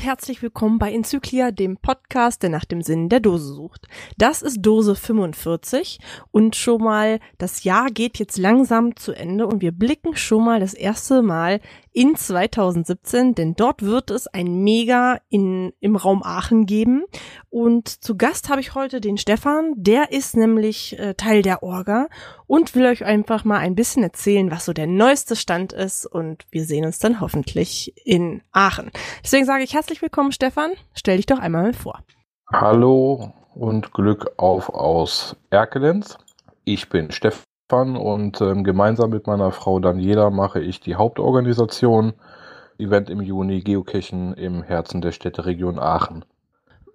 und 0.00 0.06
herzlich 0.06 0.40
willkommen 0.40 0.78
bei 0.78 0.92
Enzyklia, 0.92 1.50
dem 1.50 1.76
Podcast, 1.76 2.42
der 2.42 2.48
nach 2.48 2.64
dem 2.64 2.80
Sinn 2.80 3.10
der 3.10 3.20
Dose 3.20 3.52
sucht. 3.52 3.86
Das 4.16 4.40
ist 4.40 4.62
Dose 4.62 4.94
45 4.94 5.98
und 6.30 6.56
schon 6.56 6.82
mal 6.82 7.20
das 7.36 7.64
Jahr 7.64 7.88
geht 7.90 8.18
jetzt 8.18 8.38
langsam 8.38 8.96
zu 8.96 9.12
Ende 9.12 9.46
und 9.46 9.60
wir 9.60 9.72
blicken 9.72 10.16
schon 10.16 10.44
mal 10.44 10.58
das 10.58 10.72
erste 10.72 11.20
Mal 11.20 11.60
in 11.92 12.14
2017, 12.14 13.34
denn 13.34 13.54
dort 13.54 13.82
wird 13.82 14.10
es 14.10 14.26
ein 14.26 14.62
Mega 14.62 15.18
in, 15.28 15.72
im 15.80 15.96
Raum 15.96 16.22
Aachen 16.22 16.66
geben. 16.66 17.04
Und 17.48 17.88
zu 17.88 18.16
Gast 18.16 18.48
habe 18.48 18.60
ich 18.60 18.74
heute 18.74 19.00
den 19.00 19.18
Stefan, 19.18 19.72
der 19.76 20.12
ist 20.12 20.36
nämlich 20.36 20.98
äh, 20.98 21.14
Teil 21.14 21.42
der 21.42 21.62
Orga 21.62 22.08
und 22.46 22.74
will 22.74 22.86
euch 22.86 23.04
einfach 23.04 23.44
mal 23.44 23.58
ein 23.58 23.74
bisschen 23.74 24.02
erzählen, 24.02 24.50
was 24.50 24.64
so 24.64 24.72
der 24.72 24.86
neueste 24.86 25.36
Stand 25.36 25.72
ist 25.72 26.06
und 26.06 26.46
wir 26.50 26.64
sehen 26.64 26.84
uns 26.84 26.98
dann 26.98 27.20
hoffentlich 27.20 27.92
in 28.04 28.42
Aachen. 28.52 28.90
Deswegen 29.24 29.46
sage 29.46 29.64
ich 29.64 29.74
herzlich 29.74 30.02
willkommen, 30.02 30.32
Stefan. 30.32 30.72
Stell 30.94 31.16
dich 31.16 31.26
doch 31.26 31.38
einmal 31.38 31.72
vor. 31.72 32.00
Hallo 32.52 33.32
und 33.54 33.92
Glück 33.92 34.30
auf 34.36 34.68
aus 34.70 35.36
Erkelenz. 35.50 36.18
Ich 36.64 36.88
bin 36.88 37.10
Stefan 37.10 37.49
und 37.72 38.40
ähm, 38.40 38.64
gemeinsam 38.64 39.10
mit 39.10 39.26
meiner 39.26 39.52
Frau 39.52 39.78
Daniela 39.78 40.30
mache 40.30 40.60
ich 40.60 40.80
die 40.80 40.96
Hauptorganisation 40.96 42.14
Event 42.78 43.10
im 43.10 43.20
Juni 43.20 43.60
Geocachen 43.60 44.34
im 44.34 44.62
Herzen 44.62 45.00
der 45.00 45.12
Städteregion 45.12 45.78
Aachen. 45.78 46.24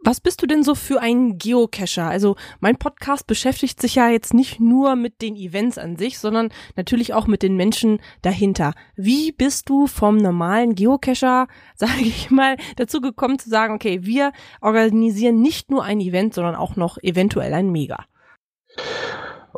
Was 0.07 0.19
bist 0.21 0.39
du 0.43 0.45
denn 0.45 0.61
so 0.61 0.75
für 0.75 1.01
ein 1.01 1.39
Geocacher? 1.39 2.05
Also 2.07 2.35
mein 2.59 2.75
Podcast 2.75 3.25
beschäftigt 3.25 3.81
sich 3.81 3.95
ja 3.95 4.07
jetzt 4.07 4.35
nicht 4.35 4.59
nur 4.59 4.95
mit 4.95 5.23
den 5.23 5.35
Events 5.35 5.79
an 5.79 5.95
sich, 5.95 6.19
sondern 6.19 6.49
natürlich 6.75 7.15
auch 7.15 7.25
mit 7.25 7.41
den 7.41 7.55
Menschen 7.55 7.99
dahinter. 8.21 8.73
Wie 8.95 9.31
bist 9.31 9.67
du 9.67 9.87
vom 9.87 10.17
normalen 10.17 10.75
Geocacher, 10.75 11.47
sage 11.75 12.01
ich 12.01 12.29
mal, 12.29 12.57
dazu 12.75 13.01
gekommen 13.01 13.39
zu 13.39 13.49
sagen, 13.49 13.73
okay, 13.73 14.01
wir 14.03 14.31
organisieren 14.61 15.41
nicht 15.41 15.71
nur 15.71 15.83
ein 15.83 15.99
Event, 15.99 16.35
sondern 16.35 16.55
auch 16.55 16.75
noch 16.75 16.99
eventuell 17.01 17.53
ein 17.53 17.71
Mega? 17.71 18.05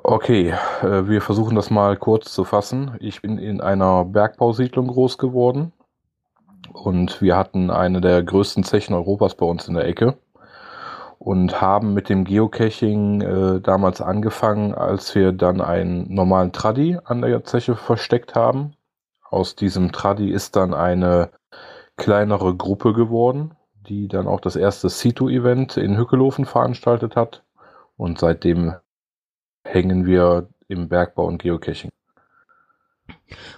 Okay, 0.10 0.54
äh, 0.84 1.10
wir 1.10 1.22
versuchen 1.22 1.58
das 1.58 1.70
mal 1.70 1.98
kurz 1.98 2.32
zu 2.32 2.46
fassen. 2.46 2.96
Ich 3.02 3.22
bin 3.22 3.38
in 3.38 3.60
einer 3.60 4.06
Bergbausiedlung 4.06 4.88
groß 4.88 5.18
geworden 5.18 5.74
und 6.72 7.22
wir 7.22 7.36
hatten 7.36 7.70
eine 7.70 8.00
der 8.00 8.24
größten 8.24 8.64
Zechen 8.64 8.94
Europas 8.94 9.36
bei 9.36 9.46
uns 9.46 9.68
in 9.68 9.74
der 9.74 9.84
Ecke 9.84 10.18
und 11.20 11.60
haben 11.60 11.94
mit 11.94 12.08
dem 12.08 12.24
Geocaching 12.24 13.20
äh, 13.20 13.60
damals 13.60 14.00
angefangen, 14.00 14.74
als 14.74 15.14
wir 15.14 15.34
dann 15.34 15.60
einen 15.60 16.14
normalen 16.14 16.54
Traddy 16.54 16.98
an 17.04 17.22
der 17.22 17.44
Zeche 17.44 17.76
versteckt 17.76 18.34
haben. 18.34 18.76
Aus 19.30 19.58
diesem 19.58 19.92
Traddy 19.92 20.32
ist 20.32 20.56
dann 20.56 20.74
eine 20.74 21.32
kleinere 21.98 22.56
Gruppe 22.56 22.94
geworden, 22.94 23.56
die 23.90 24.08
dann 24.08 24.26
auch 24.26 24.40
das 24.40 24.56
erste 24.56 24.88
Situ-Event 24.88 25.76
in 25.76 25.98
Hückelofen 25.98 26.46
veranstaltet 26.46 27.18
hat. 27.18 27.44
Und 27.98 28.20
seitdem 28.20 28.76
hängen 29.68 30.06
wir 30.06 30.50
im 30.68 30.90
Bergbau 30.90 31.26
und 31.26 31.42
Geocaching. 31.42 31.90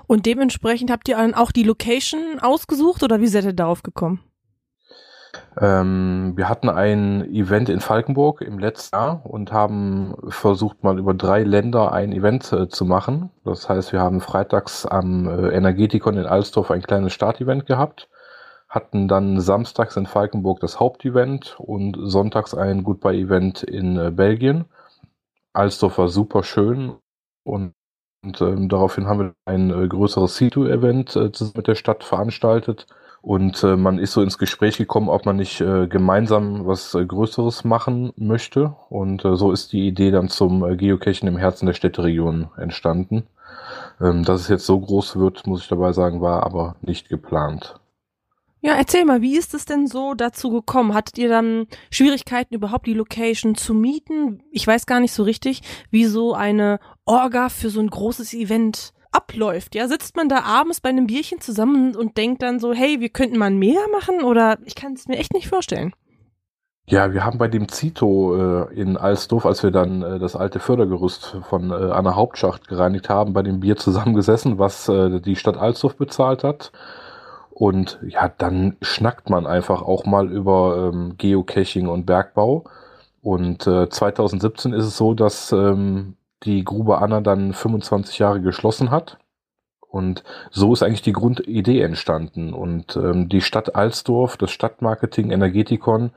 Und 0.08 0.26
dementsprechend 0.26 0.92
habt 0.92 1.08
ihr 1.08 1.18
dann 1.18 1.34
auch 1.34 1.52
die 1.52 1.64
Location 1.64 2.40
ausgesucht 2.40 3.04
oder 3.04 3.22
wie 3.22 3.28
seid 3.28 3.46
ihr 3.46 3.54
darauf 3.54 3.84
gekommen? 3.84 4.24
Ähm, 5.60 6.34
wir 6.36 6.50
hatten 6.50 6.70
ein 6.70 7.24
Event 7.34 7.70
in 7.70 7.82
Falkenburg 7.82 8.42
im 8.42 8.58
letzten 8.58 8.96
Jahr 8.96 9.26
und 9.26 9.52
haben 9.52 10.16
versucht, 10.30 10.84
mal 10.84 10.98
über 10.98 11.14
drei 11.14 11.44
Länder 11.44 11.92
ein 11.92 12.12
Event 12.12 12.52
äh, 12.52 12.68
zu 12.68 12.86
machen. 12.86 13.30
Das 13.46 13.70
heißt, 13.70 13.94
wir 13.94 14.00
haben 14.00 14.22
freitags 14.22 14.86
am 14.86 15.28
äh, 15.28 15.50
Energetikon 15.50 16.18
in 16.18 16.26
Alsdorf 16.26 16.72
ein 16.72 16.82
kleines 16.82 17.14
Startevent 17.14 17.68
gehabt, 17.68 18.10
hatten 18.68 19.08
dann 19.08 19.40
samstags 19.40 19.98
in 19.98 20.08
Falkenburg 20.08 20.60
das 20.62 20.80
Hauptevent 20.80 21.56
und 21.60 21.98
sonntags 22.00 22.56
ein 22.56 22.84
Goodbye-Event 22.84 23.64
in 23.64 23.98
äh, 23.98 24.12
Belgien 24.12 24.66
Alsdorf 25.54 25.98
war 25.98 26.08
super 26.10 26.44
schön 26.44 26.96
und, 27.44 27.74
und 28.24 28.42
ähm, 28.42 28.70
daraufhin 28.70 29.08
haben 29.08 29.20
wir 29.20 29.34
ein 29.46 29.72
äh, 29.72 29.88
größeres 29.88 30.36
Situ-Event 30.38 31.16
äh, 31.16 31.32
mit 31.56 31.68
der 31.68 31.76
Stadt 31.76 32.04
veranstaltet 32.04 32.88
und 33.22 33.64
äh, 33.64 33.76
man 33.76 34.00
ist 34.00 34.14
so 34.14 34.22
ins 34.22 34.38
Gespräch 34.38 34.78
gekommen, 34.78 35.10
ob 35.10 35.26
man 35.26 35.36
nicht 35.36 35.60
äh, 35.62 35.88
gemeinsam 35.88 36.66
was 36.66 36.94
äh, 36.96 37.06
Größeres 37.06 37.64
machen 37.64 38.14
möchte 38.16 38.76
und 38.90 39.26
äh, 39.26 39.36
so 39.36 39.52
ist 39.52 39.74
die 39.74 39.88
Idee 39.88 40.12
dann 40.12 40.30
zum 40.30 40.78
Geocachen 40.78 41.28
im 41.28 41.38
Herzen 41.38 41.66
der 41.66 41.74
Städteregion 41.74 42.50
entstanden. 42.58 43.28
Ähm, 44.02 44.24
dass 44.24 44.42
es 44.42 44.48
jetzt 44.48 44.66
so 44.66 44.80
groß 44.80 45.18
wird, 45.18 45.46
muss 45.48 45.62
ich 45.62 45.68
dabei 45.68 45.92
sagen, 45.94 46.22
war 46.22 46.44
aber 46.44 46.76
nicht 46.82 47.10
geplant. 47.10 47.80
Ja, 48.62 48.74
erzähl 48.74 49.06
mal, 49.06 49.22
wie 49.22 49.38
ist 49.38 49.54
es 49.54 49.66
denn 49.66 49.88
so 49.88 50.14
dazu 50.14 50.50
gekommen? 50.50 50.94
Hattet 50.94 51.18
ihr 51.18 51.30
dann 51.30 51.68
Schwierigkeiten, 51.92 52.54
überhaupt 52.54 52.88
die 52.88 52.94
Location 52.94 53.56
zu 53.56 53.74
mieten? 53.74 54.44
Ich 54.52 54.68
weiß 54.68 54.86
gar 54.86 55.00
nicht 55.00 55.14
so 55.14 55.24
richtig, 55.24 55.62
wie 55.92 56.06
so 56.06 56.34
eine 56.34 56.80
Orga 57.06 57.48
für 57.48 57.70
so 57.70 57.80
ein 57.80 57.90
großes 57.90 58.34
Event 58.34 58.94
abläuft. 59.12 59.76
Ja, 59.76 59.88
sitzt 59.88 60.18
man 60.18 60.28
da 60.28 60.44
abends 60.44 60.82
bei 60.82 60.90
einem 60.90 61.08
Bierchen 61.08 61.40
zusammen 61.40 61.96
und 61.96 62.18
denkt 62.18 62.42
dann 62.42 62.60
so, 62.60 62.74
hey, 62.74 63.00
wir 63.00 63.10
könnten 63.10 63.38
mal 63.38 63.50
mehr 63.50 63.82
machen? 63.94 64.24
Oder 64.24 64.58
ich 64.66 64.76
kann 64.76 64.94
es 64.94 65.08
mir 65.08 65.18
echt 65.18 65.34
nicht 65.34 65.48
vorstellen. 65.48 65.94
Ja, 66.86 67.14
wir 67.14 67.24
haben 67.24 67.38
bei 67.38 67.48
dem 67.48 67.70
Zito 67.70 68.36
äh, 68.36 68.74
in 68.74 68.98
Alsdorf, 68.98 69.46
als 69.46 69.62
wir 69.62 69.70
dann 69.70 70.02
äh, 70.02 70.20
das 70.20 70.36
alte 70.36 70.60
Fördergerüst 70.60 71.38
von 71.48 71.70
äh, 71.70 71.76
Anna 71.76 72.16
Hauptschacht 72.16 72.68
gereinigt 72.68 73.10
haben, 73.10 73.32
bei 73.34 73.44
dem 73.44 73.60
Bier 73.60 73.78
zusammengesessen, 73.78 74.58
was 74.58 74.90
äh, 74.90 75.22
die 75.22 75.36
Stadt 75.36 75.56
Alsdorf 75.56 75.96
bezahlt 75.98 76.44
hat. 76.44 76.72
Und 77.60 78.00
ja, 78.08 78.30
dann 78.30 78.78
schnackt 78.82 79.30
man 79.30 79.46
einfach 79.46 79.82
auch 79.82 80.06
mal 80.06 80.32
über 80.32 80.94
ähm, 80.94 81.16
Geocaching 81.18 81.90
und 81.90 82.06
Bergbau. 82.06 82.64
Und 83.22 83.68
äh, 83.68 83.90
2017 83.90 84.72
ist 84.72 84.86
es 84.86 84.96
so, 84.96 85.14
dass 85.14 85.52
ähm, 85.52 86.16
die 86.44 86.64
Grube 86.64 87.00
Anna 87.00 87.20
dann 87.20 87.52
25 87.52 88.18
Jahre 88.18 88.40
geschlossen 88.40 88.92
hat. 88.92 89.18
Und 89.82 90.24
so 90.52 90.72
ist 90.72 90.84
eigentlich 90.84 91.02
die 91.02 91.12
Grundidee 91.12 91.82
entstanden. 91.82 92.54
Und 92.54 92.96
ähm, 92.96 93.28
die 93.28 93.42
Stadt 93.42 93.76
Alsdorf, 93.76 94.38
das 94.38 94.52
Stadtmarketing 94.52 95.30
Energetikon, 95.30 96.12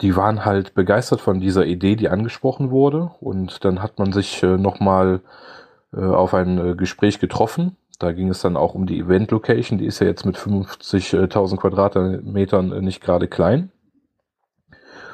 die 0.00 0.16
waren 0.16 0.46
halt 0.46 0.72
begeistert 0.72 1.20
von 1.20 1.40
dieser 1.40 1.66
Idee, 1.66 1.94
die 1.94 2.08
angesprochen 2.08 2.70
wurde. 2.70 3.10
Und 3.20 3.66
dann 3.66 3.82
hat 3.82 3.98
man 3.98 4.14
sich 4.14 4.42
äh, 4.42 4.56
nochmal 4.56 5.20
äh, 5.92 6.00
auf 6.00 6.32
ein 6.32 6.70
äh, 6.70 6.74
Gespräch 6.74 7.18
getroffen 7.18 7.76
da 7.98 8.12
ging 8.12 8.28
es 8.28 8.40
dann 8.40 8.56
auch 8.56 8.74
um 8.74 8.86
die 8.86 9.00
Event 9.00 9.30
Location. 9.30 9.78
Die 9.78 9.86
ist 9.86 9.98
ja 10.00 10.06
jetzt 10.06 10.24
mit 10.24 10.36
50.000 10.36 11.56
Quadratmetern 11.56 12.84
nicht 12.84 13.00
gerade 13.00 13.26
klein. 13.26 13.72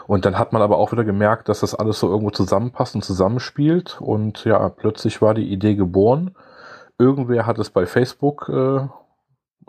Und 0.06 0.26
dann 0.26 0.38
hat 0.38 0.52
man 0.52 0.60
aber 0.60 0.76
auch 0.76 0.92
wieder 0.92 1.04
gemerkt, 1.04 1.48
dass 1.48 1.60
das 1.60 1.74
alles 1.74 1.98
so 1.98 2.08
irgendwo 2.08 2.30
zusammenpasst 2.30 2.94
und 2.94 3.02
zusammenspielt. 3.02 4.00
Und 4.00 4.44
ja, 4.44 4.68
plötzlich 4.68 5.22
war 5.22 5.32
die 5.32 5.50
Idee 5.50 5.76
geboren. 5.76 6.34
Irgendwer 6.98 7.46
hat 7.46 7.58
es 7.58 7.70
bei 7.70 7.86
Facebook 7.86 8.50
äh, 8.50 8.86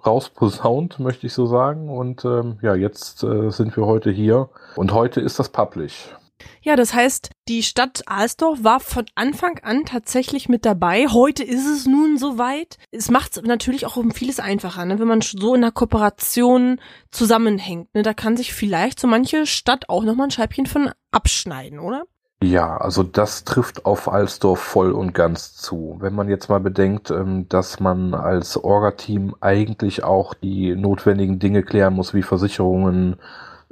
rausposaunt, 0.06 1.00
möchte 1.00 1.28
ich 1.28 1.34
so 1.34 1.46
sagen. 1.46 1.90
Und 1.90 2.26
ähm, 2.26 2.60
ja, 2.62 2.76
jetzt 2.76 3.24
äh, 3.24 3.50
sind 3.50 3.78
wir 3.78 3.86
heute 3.86 4.12
hier. 4.12 4.50
Und 4.76 4.94
heute 4.94 5.22
ist 5.22 5.40
das 5.40 5.50
publish. 5.50 6.14
Ja, 6.62 6.76
das 6.76 6.94
heißt, 6.94 7.30
die 7.48 7.64
Stadt 7.64 8.04
Alsdorf 8.08 8.64
war 8.64 8.80
von 8.80 9.06
Anfang 9.16 9.60
an 9.60 9.86
tatsächlich 9.86 10.50
mit 10.50 10.66
dabei. 10.66 11.08
Heute 11.08 11.44
ist 11.44 11.66
es 11.66 11.86
nun 11.86 12.18
soweit. 12.18 12.78
Es 12.92 13.10
macht 13.10 13.38
es 13.38 13.44
natürlich 13.44 13.86
auch 13.86 13.98
um 13.98 14.12
vieles 14.12 14.40
einfacher, 14.40 14.86
ne? 14.86 15.00
wenn 15.00 15.08
man 15.08 15.22
so 15.22 15.54
in 15.54 15.64
einer 15.64 15.72
Kooperation 15.72 16.80
zusammenhängt. 17.12 17.94
Ne? 17.94 18.02
Da 18.02 18.14
kann 18.14 18.38
sich 18.38 18.54
vielleicht 18.54 19.00
so 19.00 19.08
manche 19.08 19.46
Stadt 19.46 19.90
auch 19.90 20.04
nochmal 20.04 20.28
ein 20.28 20.32
Scheibchen 20.32 20.66
von 20.66 20.92
abschneiden, 21.12 21.80
oder? 21.80 22.04
Ja, 22.44 22.78
also 22.78 23.02
das 23.02 23.44
trifft 23.46 23.86
auf 23.86 24.08
Alsdorf 24.08 24.60
voll 24.60 24.92
und 24.92 25.14
ganz 25.14 25.56
zu. 25.56 25.98
Wenn 26.00 26.14
man 26.14 26.30
jetzt 26.30 26.50
mal 26.50 26.60
bedenkt, 26.60 27.10
ähm, 27.10 27.48
dass 27.48 27.80
man 27.80 28.14
als 28.14 28.62
Orga-Team 28.62 29.36
eigentlich 29.40 30.04
auch 30.04 30.34
die 30.34 30.76
notwendigen 30.76 31.40
Dinge 31.40 31.64
klären 31.64 31.94
muss, 31.94 32.14
wie 32.14 32.22
Versicherungen, 32.24 33.16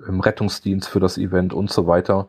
im 0.08 0.20
Rettungsdienst 0.20 0.90
für 0.90 1.00
das 1.00 1.18
Event 1.18 1.54
und 1.54 1.72
so 1.72 1.88
weiter. 1.88 2.28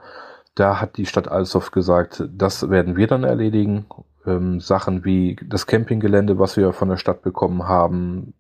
Da 0.55 0.81
hat 0.81 0.97
die 0.97 1.07
Stadt 1.07 1.29
Alsdorf 1.29 1.71
gesagt, 1.71 2.25
das 2.29 2.71
werden 2.71 2.97
wir 2.97 3.07
dann 3.07 3.25
erledigen. 3.25 3.87
Ähm, 4.27 4.61
Sachen 4.61 5.05
wie 5.05 5.37
das 5.45 5.67
Campinggelände, 5.67 6.39
was 6.39 6.57
wir 6.57 6.73
von 6.73 6.89
der 6.89 6.97
Stadt 6.97 7.23
bekommen 7.23 7.67
haben. 7.69 8.35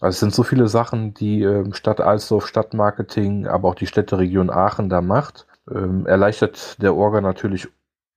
Also 0.00 0.16
es 0.16 0.20
sind 0.20 0.34
so 0.34 0.42
viele 0.42 0.66
Sachen, 0.68 1.14
die 1.14 1.42
ähm, 1.42 1.74
Stadt 1.74 2.00
Alsdorf, 2.00 2.46
Stadtmarketing, 2.46 3.46
aber 3.46 3.68
auch 3.68 3.74
die 3.74 3.86
Städteregion 3.86 4.50
Aachen 4.50 4.88
da 4.88 5.00
macht. 5.00 5.46
Ähm, 5.70 6.06
erleichtert 6.06 6.82
der 6.82 6.96
Orga 6.96 7.20
natürlich 7.20 7.68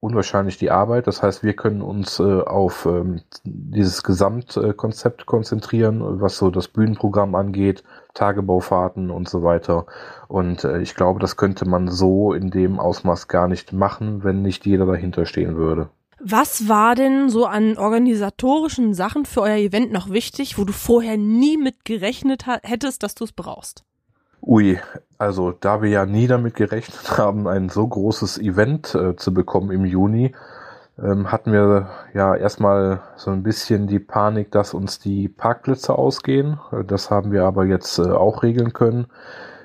unwahrscheinlich 0.06 0.58
die 0.58 0.72
Arbeit. 0.72 1.08
Das 1.08 1.24
heißt, 1.24 1.44
wir 1.44 1.54
können 1.54 1.82
uns 1.82 2.20
äh, 2.20 2.24
auf 2.42 2.86
ähm, 2.86 3.22
dieses 3.44 4.04
Gesamtkonzept 4.04 5.26
konzentrieren, 5.26 6.22
was 6.22 6.38
so 6.38 6.52
das 6.52 6.68
Bühnenprogramm 6.68 7.34
angeht, 7.36 7.84
Tagebaufahrten 8.14 9.10
und 9.10 9.28
so 9.28 9.44
weiter. 9.44 9.88
Und 10.28 10.64
äh, 10.64 10.80
ich 10.82 10.96
glaube, 10.96 11.20
das 11.20 11.38
könnte 11.38 11.68
man 11.68 11.90
so 11.90 12.34
in 12.34 12.52
dem 12.52 12.80
Ausmaß 12.80 13.28
gar 13.28 13.48
nicht 13.48 13.74
machen, 13.74 14.24
wenn 14.24 14.42
nicht 14.42 14.66
jeder 14.66 14.86
dahinter 14.86 15.26
stehen 15.26 15.58
würde. 15.58 15.90
Was 16.20 16.70
war 16.70 16.96
denn 16.96 17.30
so 17.30 17.46
an 17.46 17.78
organisatorischen 17.78 18.94
Sachen 18.94 19.26
für 19.26 19.42
euer 19.42 19.58
Event 19.58 19.92
noch 19.92 20.10
wichtig, 20.10 20.58
wo 20.58 20.64
du 20.64 20.72
vorher 20.72 21.18
nie 21.18 21.58
mit 21.58 21.84
gerechnet 21.84 22.46
hättest, 22.64 23.04
dass 23.04 23.16
du 23.16 23.26
es 23.26 23.34
brauchst? 23.34 23.84
Ui, 24.48 24.80
also 25.18 25.52
da 25.52 25.82
wir 25.82 25.90
ja 25.90 26.06
nie 26.06 26.28
damit 26.28 26.54
gerechnet 26.54 27.18
haben, 27.18 27.48
ein 27.48 27.70
so 27.70 27.88
großes 27.88 28.38
Event 28.38 28.94
äh, 28.94 29.16
zu 29.16 29.34
bekommen 29.34 29.72
im 29.72 29.86
Juni, 29.86 30.36
ähm, 31.02 31.32
hatten 31.32 31.52
wir 31.52 31.90
ja 32.14 32.36
erstmal 32.36 33.02
so 33.16 33.32
ein 33.32 33.42
bisschen 33.42 33.88
die 33.88 34.00
Panik, 34.00 34.52
dass 34.52 34.76
uns 34.76 35.00
die 35.00 35.28
Parkplätze 35.28 35.98
ausgehen. 35.98 36.60
Das 36.88 37.10
haben 37.10 37.32
wir 37.32 37.44
aber 37.44 37.66
jetzt 37.66 37.98
äh, 37.98 38.04
auch 38.04 38.44
regeln 38.44 38.74
können. 38.74 39.08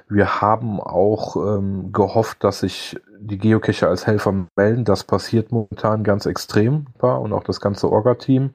Wir 0.08 0.40
haben 0.40 0.80
auch 0.80 1.36
ähm, 1.36 1.92
gehofft, 1.92 2.42
dass 2.42 2.60
sich 2.60 2.98
die 3.20 3.38
Geocacher 3.38 3.88
als 3.88 4.06
Helfer 4.06 4.46
melden. 4.56 4.84
Das 4.84 5.04
passiert 5.04 5.52
momentan 5.52 6.04
ganz 6.04 6.26
extrem 6.26 6.86
und 7.00 7.32
auch 7.32 7.44
das 7.44 7.60
ganze 7.60 7.92
Orga-Team. 7.92 8.54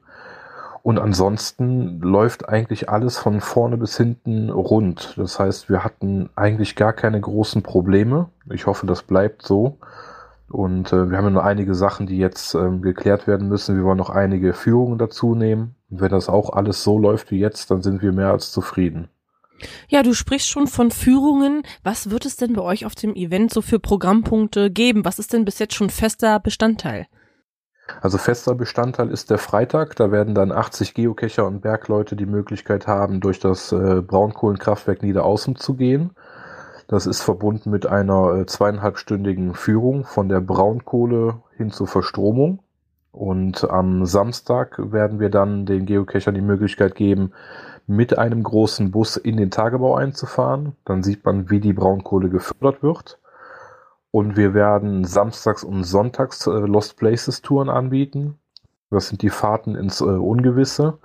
Und 0.86 1.00
ansonsten 1.00 1.98
läuft 2.00 2.48
eigentlich 2.48 2.88
alles 2.88 3.18
von 3.18 3.40
vorne 3.40 3.76
bis 3.76 3.96
hinten 3.96 4.50
rund. 4.50 5.14
Das 5.16 5.40
heißt, 5.40 5.68
wir 5.68 5.82
hatten 5.82 6.30
eigentlich 6.36 6.76
gar 6.76 6.92
keine 6.92 7.20
großen 7.20 7.64
Probleme. 7.64 8.28
Ich 8.52 8.66
hoffe, 8.66 8.86
das 8.86 9.02
bleibt 9.02 9.42
so. 9.42 9.78
Und 10.48 10.92
äh, 10.92 11.10
wir 11.10 11.18
haben 11.18 11.24
ja 11.24 11.30
noch 11.30 11.42
einige 11.42 11.74
Sachen, 11.74 12.06
die 12.06 12.18
jetzt 12.18 12.54
ähm, 12.54 12.82
geklärt 12.82 13.26
werden 13.26 13.48
müssen. 13.48 13.76
Wir 13.76 13.82
wollen 13.82 13.98
noch 13.98 14.10
einige 14.10 14.54
Führungen 14.54 14.96
dazu 14.96 15.34
nehmen. 15.34 15.74
Und 15.90 16.02
wenn 16.02 16.10
das 16.10 16.28
auch 16.28 16.50
alles 16.50 16.84
so 16.84 17.00
läuft 17.00 17.32
wie 17.32 17.40
jetzt, 17.40 17.72
dann 17.72 17.82
sind 17.82 18.00
wir 18.00 18.12
mehr 18.12 18.30
als 18.30 18.52
zufrieden. 18.52 19.08
Ja, 19.88 20.04
du 20.04 20.14
sprichst 20.14 20.48
schon 20.48 20.68
von 20.68 20.92
Führungen. 20.92 21.64
Was 21.82 22.10
wird 22.10 22.26
es 22.26 22.36
denn 22.36 22.52
bei 22.52 22.62
euch 22.62 22.86
auf 22.86 22.94
dem 22.94 23.16
Event 23.16 23.52
so 23.52 23.60
für 23.60 23.80
Programmpunkte 23.80 24.70
geben? 24.70 25.04
Was 25.04 25.18
ist 25.18 25.32
denn 25.32 25.44
bis 25.44 25.58
jetzt 25.58 25.74
schon 25.74 25.90
fester 25.90 26.38
Bestandteil? 26.38 27.08
Also 28.00 28.18
fester 28.18 28.54
Bestandteil 28.54 29.10
ist 29.10 29.30
der 29.30 29.38
Freitag. 29.38 29.96
Da 29.96 30.10
werden 30.10 30.34
dann 30.34 30.52
80 30.52 30.94
Geocacher 30.94 31.46
und 31.46 31.60
Bergleute 31.60 32.16
die 32.16 32.26
Möglichkeit 32.26 32.86
haben, 32.86 33.20
durch 33.20 33.38
das 33.38 33.72
äh, 33.72 34.02
Braunkohlenkraftwerk 34.02 35.02
Niederaußen 35.02 35.56
zu 35.56 35.74
gehen. 35.74 36.10
Das 36.88 37.06
ist 37.06 37.22
verbunden 37.22 37.70
mit 37.70 37.86
einer 37.86 38.34
äh, 38.34 38.46
zweieinhalbstündigen 38.46 39.54
Führung 39.54 40.04
von 40.04 40.28
der 40.28 40.40
Braunkohle 40.40 41.42
hin 41.56 41.70
zur 41.70 41.86
Verstromung. 41.86 42.60
Und 43.12 43.68
am 43.70 44.04
Samstag 44.04 44.78
werden 44.78 45.20
wir 45.20 45.30
dann 45.30 45.64
den 45.64 45.86
Geocachern 45.86 46.34
die 46.34 46.42
Möglichkeit 46.42 46.94
geben, 46.94 47.32
mit 47.86 48.18
einem 48.18 48.42
großen 48.42 48.90
Bus 48.90 49.16
in 49.16 49.36
den 49.36 49.50
Tagebau 49.50 49.94
einzufahren. 49.94 50.76
Dann 50.84 51.02
sieht 51.02 51.24
man, 51.24 51.50
wie 51.50 51.60
die 51.60 51.72
Braunkohle 51.72 52.28
gefördert 52.28 52.82
wird. 52.82 53.18
Und 54.16 54.34
wir 54.34 54.54
werden 54.54 55.04
samstags 55.04 55.62
und 55.62 55.84
sonntags 55.84 56.46
äh, 56.46 56.50
Lost 56.50 56.96
Places 56.96 57.42
Touren 57.42 57.68
anbieten. 57.68 58.38
Das 58.88 59.08
sind 59.08 59.20
die 59.20 59.28
Fahrten 59.28 59.74
ins 59.74 60.00
äh, 60.00 60.04
Ungewisse. 60.04 60.96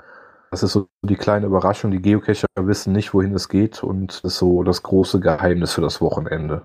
Das 0.50 0.64
ist 0.64 0.72
so 0.72 0.88
die 1.02 1.18
kleine 1.18 1.48
Überraschung. 1.48 1.92
Die 1.92 2.02
Geocacher 2.02 2.48
wissen 2.56 2.94
nicht, 2.94 3.14
wohin 3.14 3.36
es 3.36 3.50
geht 3.50 3.84
und 3.84 4.24
das 4.24 4.32
ist 4.32 4.38
so 4.38 4.64
das 4.64 4.82
große 4.84 5.20
Geheimnis 5.20 5.74
für 5.74 5.82
das 5.82 6.00
Wochenende. 6.00 6.62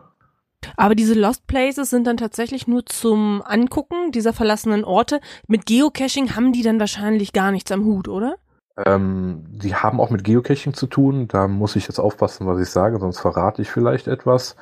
Aber 0.77 0.95
diese 0.95 1.15
Lost 1.15 1.49
Places 1.49 1.91
sind 1.91 2.07
dann 2.07 2.17
tatsächlich 2.17 2.69
nur 2.69 2.87
zum 2.87 3.43
Angucken 3.45 4.13
dieser 4.13 4.33
verlassenen 4.33 4.85
Orte. 4.85 5.19
Mit 5.49 5.67
Geocaching 5.67 6.37
haben 6.37 6.53
die 6.53 6.63
dann 6.63 6.79
wahrscheinlich 6.79 7.33
gar 7.33 7.51
nichts 7.51 7.73
am 7.73 7.85
Hut, 7.85 8.07
oder? 8.07 8.37
Ähm, 8.87 9.43
die 9.49 9.75
haben 9.75 9.99
auch 9.99 10.11
mit 10.11 10.23
Geocaching 10.23 10.75
zu 10.75 10.87
tun. 10.87 11.27
Da 11.27 11.49
muss 11.49 11.75
ich 11.75 11.89
jetzt 11.89 11.99
aufpassen, 11.99 12.47
was 12.47 12.61
ich 12.61 12.71
sage, 12.71 13.01
sonst 13.01 13.19
verrate 13.19 13.63
ich 13.63 13.71
vielleicht 13.73 14.07
etwas. 14.07 14.55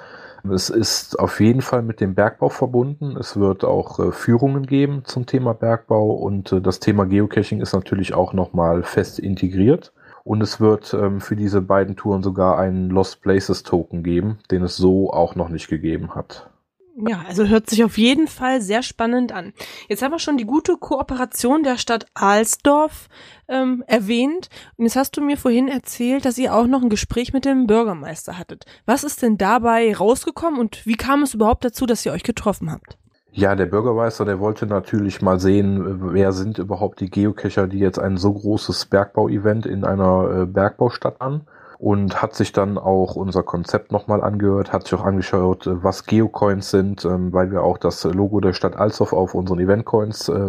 Es 0.52 0.68
ist 0.68 1.18
auf 1.18 1.40
jeden 1.40 1.62
Fall 1.62 1.82
mit 1.82 2.00
dem 2.00 2.14
Bergbau 2.14 2.50
verbunden. 2.50 3.16
Es 3.16 3.38
wird 3.38 3.64
auch 3.64 3.98
äh, 3.98 4.12
Führungen 4.12 4.66
geben 4.66 5.02
zum 5.04 5.24
Thema 5.24 5.54
Bergbau 5.54 6.10
und 6.10 6.52
äh, 6.52 6.60
das 6.60 6.80
Thema 6.80 7.06
Geocaching 7.06 7.62
ist 7.62 7.72
natürlich 7.72 8.12
auch 8.12 8.34
nochmal 8.34 8.82
fest 8.82 9.18
integriert. 9.18 9.92
Und 10.22 10.42
es 10.42 10.60
wird 10.60 10.94
ähm, 10.94 11.20
für 11.20 11.36
diese 11.36 11.62
beiden 11.62 11.96
Touren 11.96 12.22
sogar 12.22 12.58
einen 12.58 12.90
Lost 12.90 13.22
Places 13.22 13.62
Token 13.62 14.02
geben, 14.02 14.38
den 14.50 14.62
es 14.62 14.76
so 14.76 15.10
auch 15.10 15.34
noch 15.34 15.48
nicht 15.48 15.68
gegeben 15.68 16.14
hat. 16.14 16.50
Ja, 16.96 17.24
also 17.26 17.46
hört 17.48 17.68
sich 17.68 17.82
auf 17.82 17.98
jeden 17.98 18.28
Fall 18.28 18.60
sehr 18.60 18.82
spannend 18.82 19.32
an. 19.32 19.52
Jetzt 19.88 20.02
haben 20.02 20.12
wir 20.12 20.20
schon 20.20 20.36
die 20.36 20.44
gute 20.44 20.76
Kooperation 20.76 21.64
der 21.64 21.76
Stadt 21.76 22.06
Alsdorf 22.14 23.08
ähm, 23.48 23.82
erwähnt. 23.88 24.48
Und 24.76 24.84
jetzt 24.84 24.94
hast 24.94 25.16
du 25.16 25.20
mir 25.20 25.36
vorhin 25.36 25.66
erzählt, 25.66 26.24
dass 26.24 26.38
ihr 26.38 26.54
auch 26.54 26.68
noch 26.68 26.82
ein 26.82 26.90
Gespräch 26.90 27.32
mit 27.32 27.44
dem 27.44 27.66
Bürgermeister 27.66 28.38
hattet. 28.38 28.64
Was 28.86 29.02
ist 29.02 29.22
denn 29.22 29.38
dabei 29.38 29.94
rausgekommen 29.94 30.60
und 30.60 30.86
wie 30.86 30.94
kam 30.94 31.22
es 31.22 31.34
überhaupt 31.34 31.64
dazu, 31.64 31.84
dass 31.84 32.06
ihr 32.06 32.12
euch 32.12 32.22
getroffen 32.22 32.70
habt? 32.70 32.96
Ja, 33.32 33.56
der 33.56 33.66
Bürgermeister, 33.66 34.24
der 34.24 34.38
wollte 34.38 34.66
natürlich 34.66 35.20
mal 35.20 35.40
sehen, 35.40 36.12
wer 36.12 36.30
sind 36.30 36.58
überhaupt 36.58 37.00
die 37.00 37.10
Geocacher, 37.10 37.66
die 37.66 37.80
jetzt 37.80 37.98
ein 37.98 38.16
so 38.16 38.32
großes 38.32 38.86
Bergbau-Event 38.86 39.66
in 39.66 39.84
einer 39.84 40.42
äh, 40.42 40.46
Bergbaustadt 40.46 41.20
an 41.20 41.48
und 41.84 42.22
hat 42.22 42.34
sich 42.34 42.52
dann 42.52 42.78
auch 42.78 43.14
unser 43.14 43.42
Konzept 43.42 43.92
nochmal 43.92 44.22
angehört, 44.22 44.72
hat 44.72 44.84
sich 44.84 44.94
auch 44.94 45.04
angeschaut, 45.04 45.66
äh, 45.66 45.84
was 45.84 46.06
Geocoins 46.06 46.70
sind, 46.70 47.04
ähm, 47.04 47.30
weil 47.34 47.50
wir 47.50 47.62
auch 47.62 47.76
das 47.76 48.04
Logo 48.04 48.40
der 48.40 48.54
Stadt 48.54 48.74
Alsdorf 48.74 49.12
auf 49.12 49.34
unseren 49.34 49.60
Eventcoins 49.60 50.30
äh, 50.30 50.48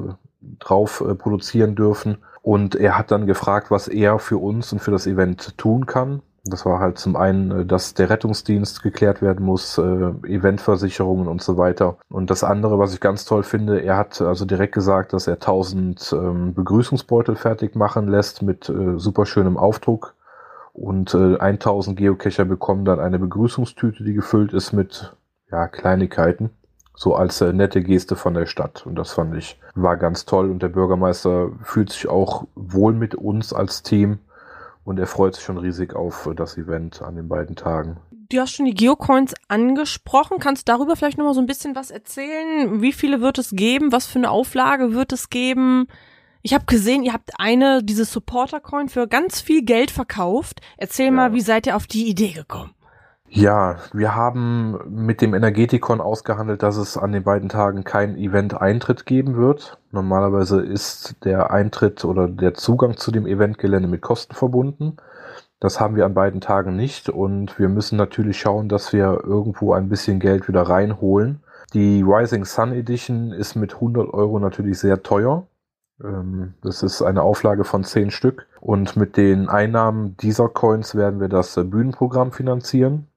drauf 0.59 1.03
äh, 1.05 1.13
produzieren 1.13 1.75
dürfen. 1.75 2.19
Und 2.41 2.75
er 2.75 2.97
hat 2.97 3.11
dann 3.11 3.27
gefragt, 3.27 3.69
was 3.69 3.89
er 3.89 4.17
für 4.17 4.37
uns 4.37 4.71
und 4.71 4.79
für 4.79 4.91
das 4.91 5.07
Event 5.07 5.57
tun 5.57 5.85
kann. 5.85 6.21
Das 6.45 6.65
war 6.65 6.79
halt 6.79 6.99
zum 6.99 7.17
einen, 7.17 7.67
dass 7.67 7.95
der 7.95 8.09
Rettungsdienst 8.09 8.81
geklärt 8.81 9.21
werden 9.23 9.43
muss, 9.43 9.79
Eventversicherungen 9.79 11.27
und 11.27 11.41
so 11.41 11.57
weiter. 11.57 11.97
Und 12.07 12.29
das 12.29 12.43
andere, 12.43 12.77
was 12.77 12.93
ich 12.93 12.99
ganz 12.99 13.25
toll 13.25 13.41
finde, 13.41 13.79
er 13.81 13.97
hat 13.97 14.21
also 14.21 14.45
direkt 14.45 14.75
gesagt, 14.75 15.11
dass 15.11 15.25
er 15.25 15.33
1000 15.33 16.13
ähm, 16.13 16.53
Begrüßungsbeutel 16.53 17.35
fertig 17.35 17.75
machen 17.75 18.07
lässt 18.07 18.43
mit 18.43 18.71
super 18.97 19.25
schönem 19.25 19.57
Aufdruck 19.57 20.13
und 20.75 21.13
äh, 21.13 21.37
1000 21.37 21.97
Geocacher 21.97 22.43
bekommen 22.43 22.83
dann 22.83 22.99
eine 22.99 23.17
Begrüßungstüte, 23.17 24.03
die 24.03 24.13
gefüllt 24.13 24.51
ist 24.53 24.73
mit 24.73 25.15
ja, 25.49 25.67
Kleinigkeiten. 25.69 26.49
So 26.95 27.15
als 27.15 27.39
äh, 27.41 27.53
nette 27.53 27.81
Geste 27.81 28.15
von 28.15 28.33
der 28.33 28.45
Stadt. 28.45 28.85
Und 28.85 28.95
das 28.95 29.13
fand 29.13 29.35
ich, 29.35 29.59
war 29.73 29.95
ganz 29.95 30.25
toll. 30.25 30.49
Und 30.49 30.61
der 30.61 30.69
Bürgermeister 30.69 31.51
fühlt 31.63 31.91
sich 31.91 32.07
auch 32.09 32.45
wohl 32.55 32.93
mit 32.93 33.15
uns 33.15 33.53
als 33.53 33.83
Team. 33.83 34.19
Und 34.83 34.99
er 34.99 35.07
freut 35.07 35.35
sich 35.35 35.43
schon 35.43 35.57
riesig 35.57 35.95
auf 35.95 36.25
äh, 36.27 36.35
das 36.35 36.57
Event 36.57 37.01
an 37.01 37.15
den 37.15 37.29
beiden 37.29 37.55
Tagen. 37.55 37.97
Du 38.11 38.39
hast 38.39 38.51
schon 38.51 38.65
die 38.65 38.73
Geocoins 38.73 39.33
angesprochen. 39.47 40.39
Kannst 40.39 40.67
du 40.67 40.73
darüber 40.73 40.97
vielleicht 40.97 41.17
nochmal 41.17 41.33
so 41.33 41.41
ein 41.41 41.47
bisschen 41.47 41.75
was 41.75 41.89
erzählen? 41.89 42.81
Wie 42.81 42.93
viele 42.93 43.21
wird 43.21 43.37
es 43.37 43.51
geben? 43.51 43.93
Was 43.93 44.07
für 44.07 44.19
eine 44.19 44.29
Auflage 44.29 44.93
wird 44.93 45.13
es 45.13 45.29
geben? 45.29 45.87
Ich 46.45 46.53
habe 46.53 46.65
gesehen, 46.67 47.01
ihr 47.01 47.11
habt 47.11 47.31
eine, 47.39 47.81
diese 47.81 48.05
Supporter-Coin 48.05 48.87
für 48.87 49.07
ganz 49.07 49.41
viel 49.41 49.65
Geld 49.65 49.89
verkauft. 49.89 50.61
Erzähl 50.77 51.07
ja. 51.07 51.11
mal, 51.11 51.33
wie 51.33 51.41
seid 51.41 51.65
ihr 51.65 51.75
auf 51.75 51.87
die 51.87 52.07
Idee 52.07 52.33
gekommen? 52.33 52.75
Ja, 53.27 53.77
wir 53.93 54.13
haben 54.13 54.77
mit 54.87 55.21
dem 55.21 55.33
Energetikon 55.33 56.01
ausgehandelt, 56.01 56.61
dass 56.61 56.77
es 56.77 56.97
an 56.97 57.13
den 57.13 57.23
beiden 57.23 57.49
Tagen 57.49 57.83
kein 57.83 58.15
Event-Eintritt 58.15 59.07
geben 59.07 59.37
wird. 59.37 59.79
Normalerweise 59.89 60.61
ist 60.61 61.15
der 61.25 61.49
Eintritt 61.49 62.05
oder 62.05 62.27
der 62.27 62.53
Zugang 62.53 62.95
zu 62.95 63.09
dem 63.09 63.25
Eventgelände 63.25 63.87
mit 63.87 64.03
Kosten 64.03 64.35
verbunden. 64.35 64.97
Das 65.59 65.79
haben 65.79 65.95
wir 65.95 66.05
an 66.05 66.13
beiden 66.13 66.41
Tagen 66.41 66.75
nicht 66.75 67.09
und 67.09 67.57
wir 67.57 67.69
müssen 67.69 67.97
natürlich 67.97 68.39
schauen, 68.39 68.69
dass 68.69 68.93
wir 68.93 69.19
irgendwo 69.23 69.73
ein 69.73 69.89
bisschen 69.89 70.19
Geld 70.19 70.47
wieder 70.47 70.61
reinholen. 70.61 71.41
Die 71.73 72.03
Rising 72.03 72.45
Sun 72.45 72.71
Edition 72.71 73.31
ist 73.31 73.55
mit 73.55 73.73
100 73.73 74.13
Euro 74.13 74.37
natürlich 74.37 74.77
sehr 74.77 75.01
teuer. 75.01 75.47
Ähm, 76.03 76.53
das 76.61 76.83
ist 76.83 77.01
eine 77.01 77.21
Auflage 77.21 77.63
von 77.63 77.83
zehn 77.83 78.11
Stück. 78.11 78.47
Und 78.59 78.95
mit 78.95 79.17
den 79.17 79.49
Einnahmen 79.49 80.17
dieser 80.17 80.49
Coins 80.49 80.95
werden 80.95 81.19
wir 81.19 81.29
das 81.29 81.55
äh, 81.57 81.63
Bühnenprogramm 81.63 82.31
finanzieren. 82.31 83.07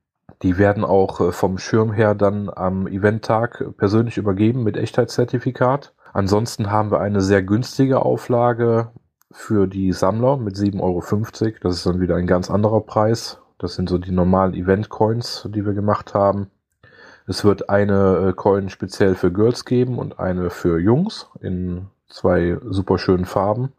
Die 0.43 0.59
werden 0.59 0.85
auch 0.85 1.21
äh, 1.21 1.33
vom 1.33 1.59
Schirm 1.59 1.93
her 1.93 2.15
dann 2.15 2.51
am 2.51 2.87
Eventtag 2.87 3.65
persönlich 3.77 4.19
übergeben 4.19 4.63
mit 4.63 4.77
Echtheitszertifikat. 4.77 5.95
Ansonsten 6.13 6.71
haben 6.71 6.91
wir 6.91 7.01
eine 7.01 7.21
sehr 7.21 7.43
günstige 7.43 8.03
Auflage 8.03 8.91
für 9.31 9.67
die 9.67 9.93
Sammler 9.93 10.37
mit 10.37 10.57
7,50 10.57 10.81
Euro. 10.81 11.59
Das 11.63 11.77
ist 11.77 11.87
dann 11.87 12.01
wieder 12.01 12.17
ein 12.17 12.27
ganz 12.27 12.51
anderer 12.51 12.81
Preis. 12.81 13.41
Das 13.59 13.75
sind 13.75 13.89
so 13.89 13.99
die 13.99 14.13
normalen 14.13 14.55
Event-Coins, 14.55 15.49
die 15.53 15.67
wir 15.67 15.75
gemacht 15.75 16.15
haben. 16.15 16.51
Es 17.27 17.45
wird 17.45 17.69
eine 17.69 18.29
äh, 18.29 18.33
Coin 18.33 18.71
speziell 18.71 19.15
für 19.15 19.33
Girls 19.33 19.65
geben 19.65 19.99
und 19.99 20.19
eine 20.19 20.49
für 20.49 20.79
Jungs 20.79 21.29
in 21.41 21.89
zwei 22.09 22.59
super 22.63 22.99
schönen 22.99 23.25
Farben. 23.25 23.73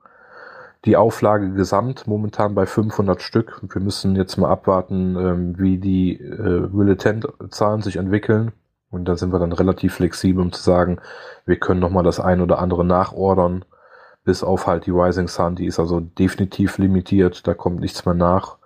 Die 0.86 0.96
Auflage 0.96 1.52
gesamt 1.52 2.08
momentan 2.08 2.56
bei 2.56 2.66
500 2.66 3.22
Stück. 3.22 3.62
Wir 3.62 3.82
müssen 3.82 4.16
jetzt 4.16 4.38
mal 4.38 4.50
abwarten, 4.50 5.18
ähm, 5.18 5.60
wie 5.60 5.78
die 5.78 6.14
äh, 6.14 6.68
Bulletin-Zahlen 6.68 7.82
sich 7.82 7.98
entwickeln. 7.98 8.54
Und 8.90 9.06
da 9.06 9.18
sind 9.18 9.34
wir 9.34 9.40
dann 9.40 9.52
relativ 9.52 9.96
flexibel, 9.96 10.42
um 10.42 10.52
zu 10.52 10.64
sagen, 10.64 11.00
wir 11.46 11.58
können 11.58 11.82
nochmal 11.82 12.04
das 12.04 12.20
ein 12.20 12.42
oder 12.42 12.60
andere 12.60 12.86
nachordern. 12.86 13.66
Bis 14.24 14.44
auf 14.44 14.68
halt 14.68 14.86
die 14.86 14.92
Rising 14.92 15.28
Sun, 15.28 15.56
die 15.56 15.66
ist 15.66 15.80
also 15.80 16.00
definitiv 16.00 16.78
limitiert, 16.78 17.48
da 17.48 17.54
kommt 17.54 17.80
nichts 17.80 18.06
mehr 18.06 18.16
nach. 18.16 18.58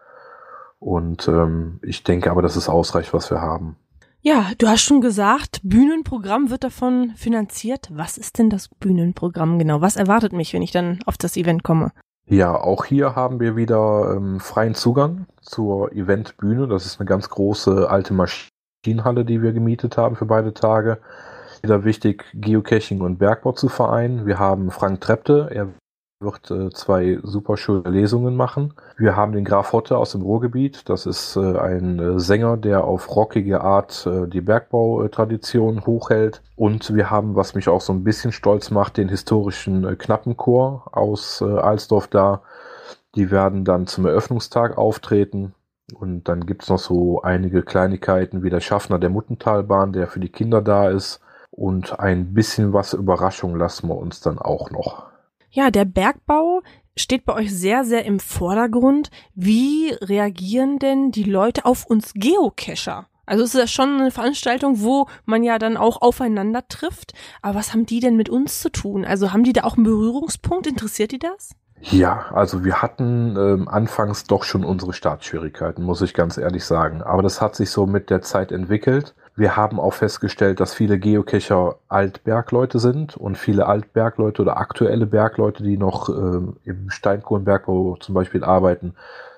Und 0.79 1.27
ähm, 1.27 1.79
ich 1.81 2.03
denke 2.03 2.29
aber, 2.29 2.41
dass 2.41 2.55
es 2.55 2.69
ausreicht, 2.69 3.13
was 3.13 3.31
wir 3.31 3.41
haben. 3.41 3.77
Ja, 4.25 4.51
du 4.57 4.69
hast 4.69 4.83
schon 4.83 5.01
gesagt, 5.01 5.59
Bühnenprogramm 5.63 6.49
wird 6.49 6.63
davon 6.63 7.11
finanziert. 7.17 7.89
Was 7.91 8.17
ist 8.17 8.39
denn 8.39 8.49
das 8.49 8.69
Bühnenprogramm 8.69 9.59
genau? 9.59 9.81
Was 9.81 9.97
erwartet 9.97 10.31
mich, 10.31 10.53
wenn 10.53 10.61
ich 10.61 10.71
dann 10.71 10.99
auf 11.05 11.17
das 11.17 11.35
Event 11.35 11.63
komme? 11.63 11.91
Ja, 12.25 12.55
auch 12.55 12.85
hier 12.85 13.17
haben 13.17 13.41
wir 13.41 13.57
wieder 13.57 14.15
ähm, 14.15 14.39
freien 14.39 14.75
Zugang 14.75 15.25
zur 15.41 15.91
Eventbühne. 15.91 16.69
Das 16.69 16.85
ist 16.85 17.01
eine 17.01 17.05
ganz 17.09 17.27
große 17.27 17.89
alte 17.89 18.13
Maschinenhalle, 18.13 19.25
die 19.25 19.41
wir 19.41 19.51
gemietet 19.51 19.97
haben 19.97 20.15
für 20.15 20.25
beide 20.25 20.53
Tage. 20.53 20.99
Wieder 21.61 21.83
wichtig, 21.83 22.23
Geocaching 22.33 23.01
und 23.01 23.17
Bergbau 23.17 23.51
zu 23.51 23.67
vereinen. 23.67 24.25
Wir 24.25 24.39
haben 24.39 24.71
Frank 24.71 25.01
Trepte, 25.01 25.49
er 25.51 25.67
wird 26.23 26.49
äh, 26.51 26.69
zwei 26.71 27.19
super 27.23 27.57
schöne 27.57 27.89
Lesungen 27.89 28.35
machen. 28.35 28.73
Wir 28.97 29.15
haben 29.15 29.33
den 29.33 29.45
Graf 29.45 29.73
Hotte 29.73 29.97
aus 29.97 30.11
dem 30.11 30.21
Ruhrgebiet. 30.21 30.89
Das 30.89 31.05
ist 31.05 31.35
äh, 31.35 31.57
ein 31.57 31.99
äh, 31.99 32.19
Sänger, 32.19 32.57
der 32.57 32.83
auf 32.83 33.15
rockige 33.15 33.61
Art 33.61 34.07
äh, 34.07 34.27
die 34.27 34.41
Bergbautradition 34.41 35.85
hochhält. 35.85 36.41
Und 36.55 36.93
wir 36.95 37.09
haben, 37.09 37.35
was 37.35 37.55
mich 37.55 37.69
auch 37.69 37.81
so 37.81 37.93
ein 37.93 38.03
bisschen 38.03 38.31
stolz 38.31 38.71
macht, 38.71 38.97
den 38.97 39.09
historischen 39.09 39.85
äh, 39.85 39.95
Knappenchor 39.95 40.89
aus 40.91 41.41
äh, 41.41 41.45
Alsdorf 41.45 42.07
da. 42.07 42.41
Die 43.15 43.29
werden 43.31 43.65
dann 43.65 43.87
zum 43.87 44.05
Eröffnungstag 44.05 44.77
auftreten. 44.77 45.53
Und 45.93 46.27
dann 46.27 46.45
gibt's 46.45 46.69
noch 46.69 46.79
so 46.79 47.21
einige 47.21 47.61
Kleinigkeiten 47.61 48.41
wie 48.41 48.49
der 48.49 48.61
Schaffner 48.61 48.99
der 48.99 49.09
Muttentalbahn, 49.09 49.93
der 49.93 50.07
für 50.07 50.19
die 50.19 50.29
Kinder 50.29 50.61
da 50.61 50.89
ist. 50.89 51.19
Und 51.51 51.99
ein 51.99 52.33
bisschen 52.33 52.73
was 52.73 52.93
Überraschung 52.93 53.55
lassen 53.55 53.87
wir 53.87 53.95
uns 53.95 54.21
dann 54.21 54.39
auch 54.39 54.71
noch. 54.71 55.12
Ja, 55.55 55.69
der 55.69 55.85
Bergbau 55.85 56.63
steht 56.97 57.25
bei 57.25 57.33
euch 57.35 57.55
sehr, 57.55 57.85
sehr 57.85 58.05
im 58.05 58.19
Vordergrund. 58.19 59.11
Wie 59.35 59.91
reagieren 60.01 60.79
denn 60.79 61.11
die 61.11 61.23
Leute 61.23 61.65
auf 61.65 61.85
uns 61.85 62.13
Geocacher? 62.15 63.05
Also 63.27 63.43
es 63.43 63.53
ist 63.53 63.59
ja 63.59 63.67
schon 63.67 64.01
eine 64.01 64.09
Veranstaltung, 64.09 64.81
wo 64.81 65.05
man 65.25 65.43
ja 65.43 65.59
dann 65.59 65.77
auch 65.77 66.01
aufeinander 66.01 66.67
trifft. 66.67 67.13
Aber 67.43 67.59
was 67.59 67.71
haben 67.71 67.85
die 67.85 67.99
denn 67.99 68.17
mit 68.17 68.29
uns 68.29 68.61
zu 68.61 68.71
tun? 68.71 69.05
Also 69.05 69.31
haben 69.31 69.43
die 69.43 69.53
da 69.53 69.63
auch 69.63 69.75
einen 69.75 69.83
Berührungspunkt? 69.83 70.65
Interessiert 70.65 71.11
die 71.11 71.19
das? 71.19 71.51
Ja, 71.81 72.31
also 72.33 72.65
wir 72.65 72.81
hatten 72.81 73.35
ähm, 73.37 73.67
anfangs 73.67 74.23
doch 74.23 74.43
schon 74.43 74.65
unsere 74.65 74.93
Startschwierigkeiten, 74.93 75.83
muss 75.83 76.01
ich 76.01 76.15
ganz 76.15 76.39
ehrlich 76.39 76.65
sagen. 76.65 77.03
Aber 77.03 77.21
das 77.21 77.41
hat 77.41 77.55
sich 77.55 77.69
so 77.69 77.85
mit 77.85 78.09
der 78.09 78.23
Zeit 78.23 78.51
entwickelt. 78.51 79.13
Wir 79.35 79.57
haben 79.57 79.79
auch 79.79 79.93
festgestellt, 79.93 80.59
dass 80.59 80.75
viele 80.75 80.99
Geocacher 80.99 81.77
Altbergleute 81.87 82.77
sind 82.79 83.17
und 83.17 83.37
viele 83.37 83.65
Altbergleute 83.65 84.43
oder 84.43 84.57
aktuelle 84.57 85.07
Bergleute, 85.07 85.63
die 85.63 85.77
noch 85.77 86.09
äh, 86.09 86.41
im 86.65 86.89
Steinkohlenbergbau 86.89 87.97
zum 87.99 88.13
Beispiel 88.13 88.43
arbeiten, 88.43 88.93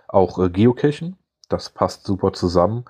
auch 0.08 0.38
äh, 0.40 0.50
geocachen. 0.50 1.18
Das 1.48 1.70
passt 1.70 2.06
super 2.06 2.34
zusammen. 2.34 2.84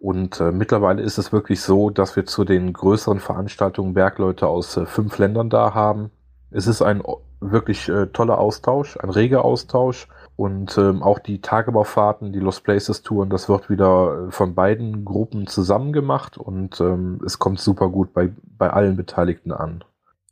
Und 0.00 0.40
äh, 0.40 0.50
mittlerweile 0.50 1.02
ist 1.02 1.18
es 1.18 1.30
wirklich 1.30 1.60
so, 1.60 1.90
dass 1.90 2.16
wir 2.16 2.26
zu 2.26 2.44
den 2.44 2.72
größeren 2.72 3.20
Veranstaltungen 3.20 3.94
Bergleute 3.94 4.48
aus 4.48 4.76
äh, 4.76 4.86
fünf 4.86 5.18
Ländern 5.18 5.50
da 5.50 5.74
haben. 5.74 6.10
Es 6.50 6.66
ist 6.66 6.82
ein 6.82 7.02
wirklich 7.40 7.88
äh, 7.88 8.06
toller 8.06 8.38
Austausch, 8.38 8.96
ein 8.96 9.10
reger 9.10 9.44
Austausch. 9.44 10.08
Und 10.40 10.78
ähm, 10.78 11.02
auch 11.02 11.18
die 11.18 11.42
Tagebaufahrten, 11.42 12.32
die 12.32 12.38
Lost 12.38 12.64
Places 12.64 13.02
Touren, 13.02 13.28
das 13.28 13.50
wird 13.50 13.68
wieder 13.68 14.28
äh, 14.28 14.30
von 14.30 14.54
beiden 14.54 15.04
Gruppen 15.04 15.46
zusammen 15.46 15.92
gemacht 15.92 16.38
und 16.38 16.80
ähm, 16.80 17.20
es 17.26 17.38
kommt 17.38 17.60
super 17.60 17.90
gut 17.90 18.14
bei, 18.14 18.32
bei 18.56 18.70
allen 18.70 18.96
Beteiligten 18.96 19.52
an. 19.52 19.84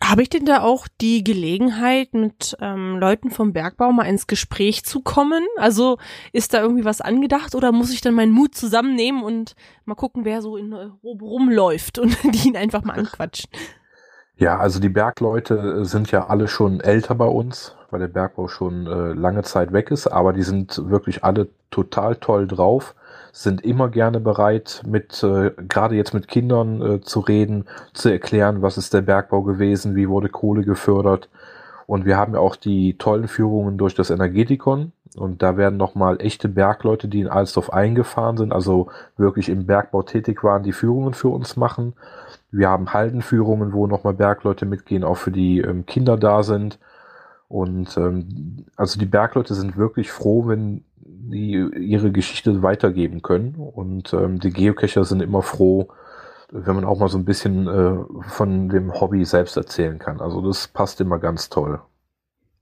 Habe 0.02 0.22
ich 0.22 0.30
denn 0.30 0.46
da 0.46 0.62
auch 0.62 0.88
die 1.02 1.22
Gelegenheit, 1.22 2.14
mit 2.14 2.56
ähm, 2.58 2.96
Leuten 2.96 3.30
vom 3.30 3.52
Bergbau 3.52 3.92
mal 3.92 4.04
ins 4.04 4.26
Gespräch 4.26 4.82
zu 4.82 5.02
kommen? 5.02 5.44
Also 5.58 5.98
ist 6.32 6.54
da 6.54 6.62
irgendwie 6.62 6.86
was 6.86 7.02
angedacht 7.02 7.54
oder 7.54 7.70
muss 7.70 7.92
ich 7.92 8.00
dann 8.00 8.14
meinen 8.14 8.32
Mut 8.32 8.54
zusammennehmen 8.54 9.22
und 9.22 9.56
mal 9.84 9.94
gucken, 9.94 10.24
wer 10.24 10.40
so 10.40 10.56
in 10.56 10.72
Europa 10.72 11.22
rumläuft 11.22 11.98
und 11.98 12.16
die 12.32 12.48
ihn 12.48 12.56
einfach 12.56 12.82
mal 12.82 12.94
anquatschen? 12.94 13.50
Ja, 14.36 14.56
also 14.56 14.80
die 14.80 14.88
Bergleute 14.88 15.84
sind 15.84 16.10
ja 16.12 16.28
alle 16.28 16.48
schon 16.48 16.80
älter 16.80 17.14
bei 17.14 17.26
uns, 17.26 17.76
weil 17.90 18.00
der 18.00 18.08
Bergbau 18.08 18.48
schon 18.48 18.86
äh, 18.86 19.12
lange 19.12 19.42
Zeit 19.42 19.72
weg 19.72 19.90
ist, 19.90 20.06
aber 20.06 20.32
die 20.32 20.42
sind 20.42 20.90
wirklich 20.90 21.24
alle 21.24 21.48
total 21.70 22.16
toll 22.16 22.46
drauf, 22.46 22.94
sind 23.32 23.62
immer 23.62 23.88
gerne 23.88 24.20
bereit, 24.20 24.82
mit 24.86 25.22
äh, 25.22 25.52
gerade 25.68 25.96
jetzt 25.96 26.14
mit 26.14 26.28
Kindern 26.28 26.82
äh, 26.82 27.00
zu 27.00 27.20
reden, 27.20 27.66
zu 27.94 28.08
erklären, 28.08 28.62
was 28.62 28.78
ist 28.78 28.94
der 28.94 29.02
Bergbau 29.02 29.42
gewesen, 29.42 29.94
wie 29.94 30.08
wurde 30.08 30.28
Kohle 30.28 30.62
gefördert. 30.62 31.28
Und 31.86 32.04
wir 32.04 32.18
haben 32.18 32.34
ja 32.34 32.40
auch 32.40 32.56
die 32.56 32.98
tollen 32.98 33.28
Führungen 33.28 33.78
durch 33.78 33.94
das 33.94 34.10
Energetikon. 34.10 34.92
Und 35.16 35.42
da 35.42 35.56
werden 35.56 35.78
nochmal 35.78 36.20
echte 36.20 36.48
Bergleute, 36.48 37.08
die 37.08 37.20
in 37.20 37.28
Alsdorf 37.28 37.70
eingefahren 37.70 38.36
sind, 38.36 38.52
also 38.52 38.88
wirklich 39.16 39.48
im 39.48 39.64
Bergbau 39.64 40.02
tätig 40.02 40.44
waren, 40.44 40.62
die 40.62 40.72
Führungen 40.72 41.14
für 41.14 41.28
uns 41.28 41.56
machen. 41.56 41.94
Wir 42.50 42.68
haben 42.68 42.92
Haldenführungen, 42.92 43.72
wo 43.72 43.86
nochmal 43.86 44.12
Bergleute 44.12 44.66
mitgehen, 44.66 45.02
auch 45.02 45.16
für 45.16 45.30
die 45.30 45.60
ähm, 45.60 45.86
Kinder 45.86 46.18
da 46.18 46.42
sind. 46.42 46.78
Und 47.48 47.96
ähm, 47.96 48.66
also 48.76 48.98
die 48.98 49.06
Bergleute 49.06 49.54
sind 49.54 49.76
wirklich 49.76 50.10
froh, 50.10 50.46
wenn 50.46 50.84
die 50.96 51.52
ihre 51.52 52.12
Geschichte 52.12 52.62
weitergeben 52.62 53.22
können. 53.22 53.54
Und 53.54 54.12
ähm, 54.12 54.38
die 54.38 54.50
Geocacher 54.50 55.04
sind 55.04 55.22
immer 55.22 55.42
froh, 55.42 55.88
wenn 56.50 56.74
man 56.74 56.84
auch 56.84 56.98
mal 56.98 57.08
so 57.08 57.18
ein 57.18 57.24
bisschen 57.24 57.66
äh, 57.66 58.22
von 58.28 58.68
dem 58.68 59.00
Hobby 59.00 59.24
selbst 59.24 59.56
erzählen 59.56 59.98
kann. 59.98 60.20
Also 60.20 60.40
das 60.46 60.68
passt 60.68 61.00
immer 61.00 61.18
ganz 61.18 61.48
toll. 61.48 61.80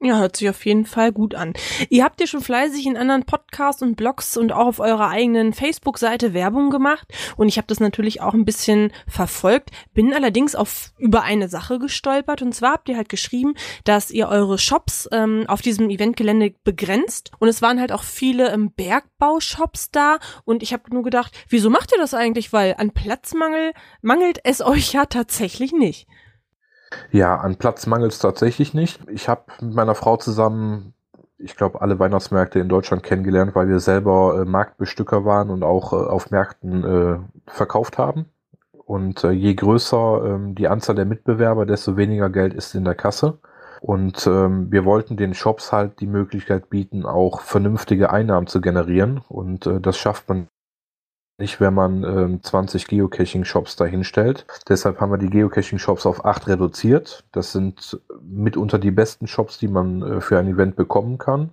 Ja, 0.03 0.19
hört 0.19 0.37
sich 0.37 0.51
auf 0.51 0.67
jeden 0.67 0.85
Fall 0.85 1.11
gut 1.11 1.35
an. 1.35 1.55
Ihr 1.89 2.05
habt 2.05 2.21
ja 2.21 2.27
schon 2.27 2.43
fleißig 2.43 2.85
in 2.85 2.99
anderen 2.99 3.25
Podcasts 3.25 3.81
und 3.81 3.97
Blogs 3.97 4.37
und 4.37 4.53
auch 4.53 4.67
auf 4.67 4.79
eurer 4.79 5.09
eigenen 5.09 5.55
Facebook-Seite 5.55 6.35
Werbung 6.35 6.69
gemacht. 6.69 7.09
Und 7.39 7.49
ich 7.49 7.57
habe 7.57 7.67
das 7.67 7.81
natürlich 7.81 8.21
auch 8.21 8.35
ein 8.35 8.45
bisschen 8.45 8.93
verfolgt, 9.09 9.71
bin 9.95 10.13
allerdings 10.13 10.55
auf 10.55 10.93
über 10.99 11.23
eine 11.23 11.49
Sache 11.49 11.79
gestolpert. 11.79 12.43
Und 12.43 12.55
zwar 12.55 12.75
habt 12.75 12.91
ihr 12.91 12.97
halt 12.99 13.09
geschrieben, 13.09 13.55
dass 13.85 14.11
ihr 14.11 14.29
eure 14.29 14.59
Shops 14.59 15.09
ähm, 15.13 15.45
auf 15.49 15.63
diesem 15.63 15.89
Eventgelände 15.89 16.55
begrenzt. 16.63 17.33
Und 17.39 17.49
es 17.49 17.63
waren 17.63 17.81
halt 17.81 17.91
auch 17.91 18.03
viele 18.03 18.51
ähm, 18.51 18.73
Bergbaushops 18.73 19.93
da. 19.93 20.19
Und 20.45 20.63
ich 20.63 20.75
habe 20.75 20.93
nur 20.93 21.05
gedacht, 21.05 21.33
wieso 21.49 21.71
macht 21.71 21.93
ihr 21.93 21.99
das 21.99 22.13
eigentlich, 22.13 22.53
weil 22.53 22.75
an 22.77 22.91
Platzmangel 22.91 23.73
mangelt 24.03 24.41
es 24.45 24.61
euch 24.61 24.93
ja 24.93 25.07
tatsächlich 25.07 25.73
nicht. 25.73 26.07
Ja, 27.11 27.37
an 27.37 27.57
Platz 27.57 27.87
mangelt 27.87 28.13
es 28.13 28.19
tatsächlich 28.19 28.75
nicht. 28.75 29.01
Ich 29.09 29.29
habe 29.29 29.43
mit 29.61 29.75
meiner 29.75 29.95
Frau 29.95 30.17
zusammen, 30.17 30.95
ich 31.39 31.57
glaube, 31.57 31.81
alle 31.81 31.99
Weihnachtsmärkte 31.99 32.59
in 32.59 32.69
Deutschland 32.69 33.03
kennengelernt, 33.03 33.55
weil 33.55 33.69
wir 33.69 33.81
selber 33.81 34.41
äh, 34.41 34.45
Marktbestücker 34.45 35.25
waren 35.25 35.51
und 35.51 35.63
auch 35.63 35.93
äh, 35.93 35.97
auf 35.97 36.31
Märkten 36.31 36.85
äh, 36.85 37.51
verkauft 37.51 37.99
haben. 37.99 38.27
Und 38.73 39.25
äh, 39.25 39.31
je 39.31 39.55
größer 39.55 40.23
ähm, 40.25 40.55
die 40.55 40.69
Anzahl 40.69 40.95
der 40.95 41.07
Mitbewerber, 41.07 41.67
desto 41.67 41.97
weniger 41.97 42.31
Geld 42.31 42.55
ist 42.55 42.75
in 42.75 42.85
der 42.85 42.95
Kasse. 42.95 43.39
Und 43.81 44.27
ähm, 44.27 44.71
wir 44.71 44.85
wollten 44.85 45.17
den 45.17 45.35
Shops 45.35 45.73
halt 45.73 46.01
die 46.01 46.07
Möglichkeit 46.07 46.71
bieten, 46.71 47.05
auch 47.05 47.41
vernünftige 47.41 48.11
Einnahmen 48.11 48.47
zu 48.47 48.61
generieren. 48.61 49.21
Und 49.29 49.67
äh, 49.67 49.81
das 49.81 49.99
schafft 49.99 50.29
man 50.29 50.49
nicht, 51.39 51.61
wenn 51.61 51.75
man 51.75 52.03
ähm, 52.03 52.43
20 52.43 52.87
Geocaching-Shops 52.87 53.77
dahinstellt. 53.77 54.47
Deshalb 54.69 55.01
haben 55.01 55.11
wir 55.11 55.19
die 55.19 55.31
Geocaching-Shops 55.31 56.07
auf 56.07 56.25
8 56.25 56.49
reduziert. 56.49 57.25
Das 57.33 57.53
sind 57.53 58.01
mitunter 58.23 58.79
die 58.79 58.91
besten 58.91 59.27
Shops, 59.27 59.59
die 59.59 59.69
man 59.69 60.03
äh, 60.03 60.21
für 60.21 60.39
ein 60.39 60.49
Event 60.49 60.77
bekommen 60.77 61.19
kann. 61.19 61.51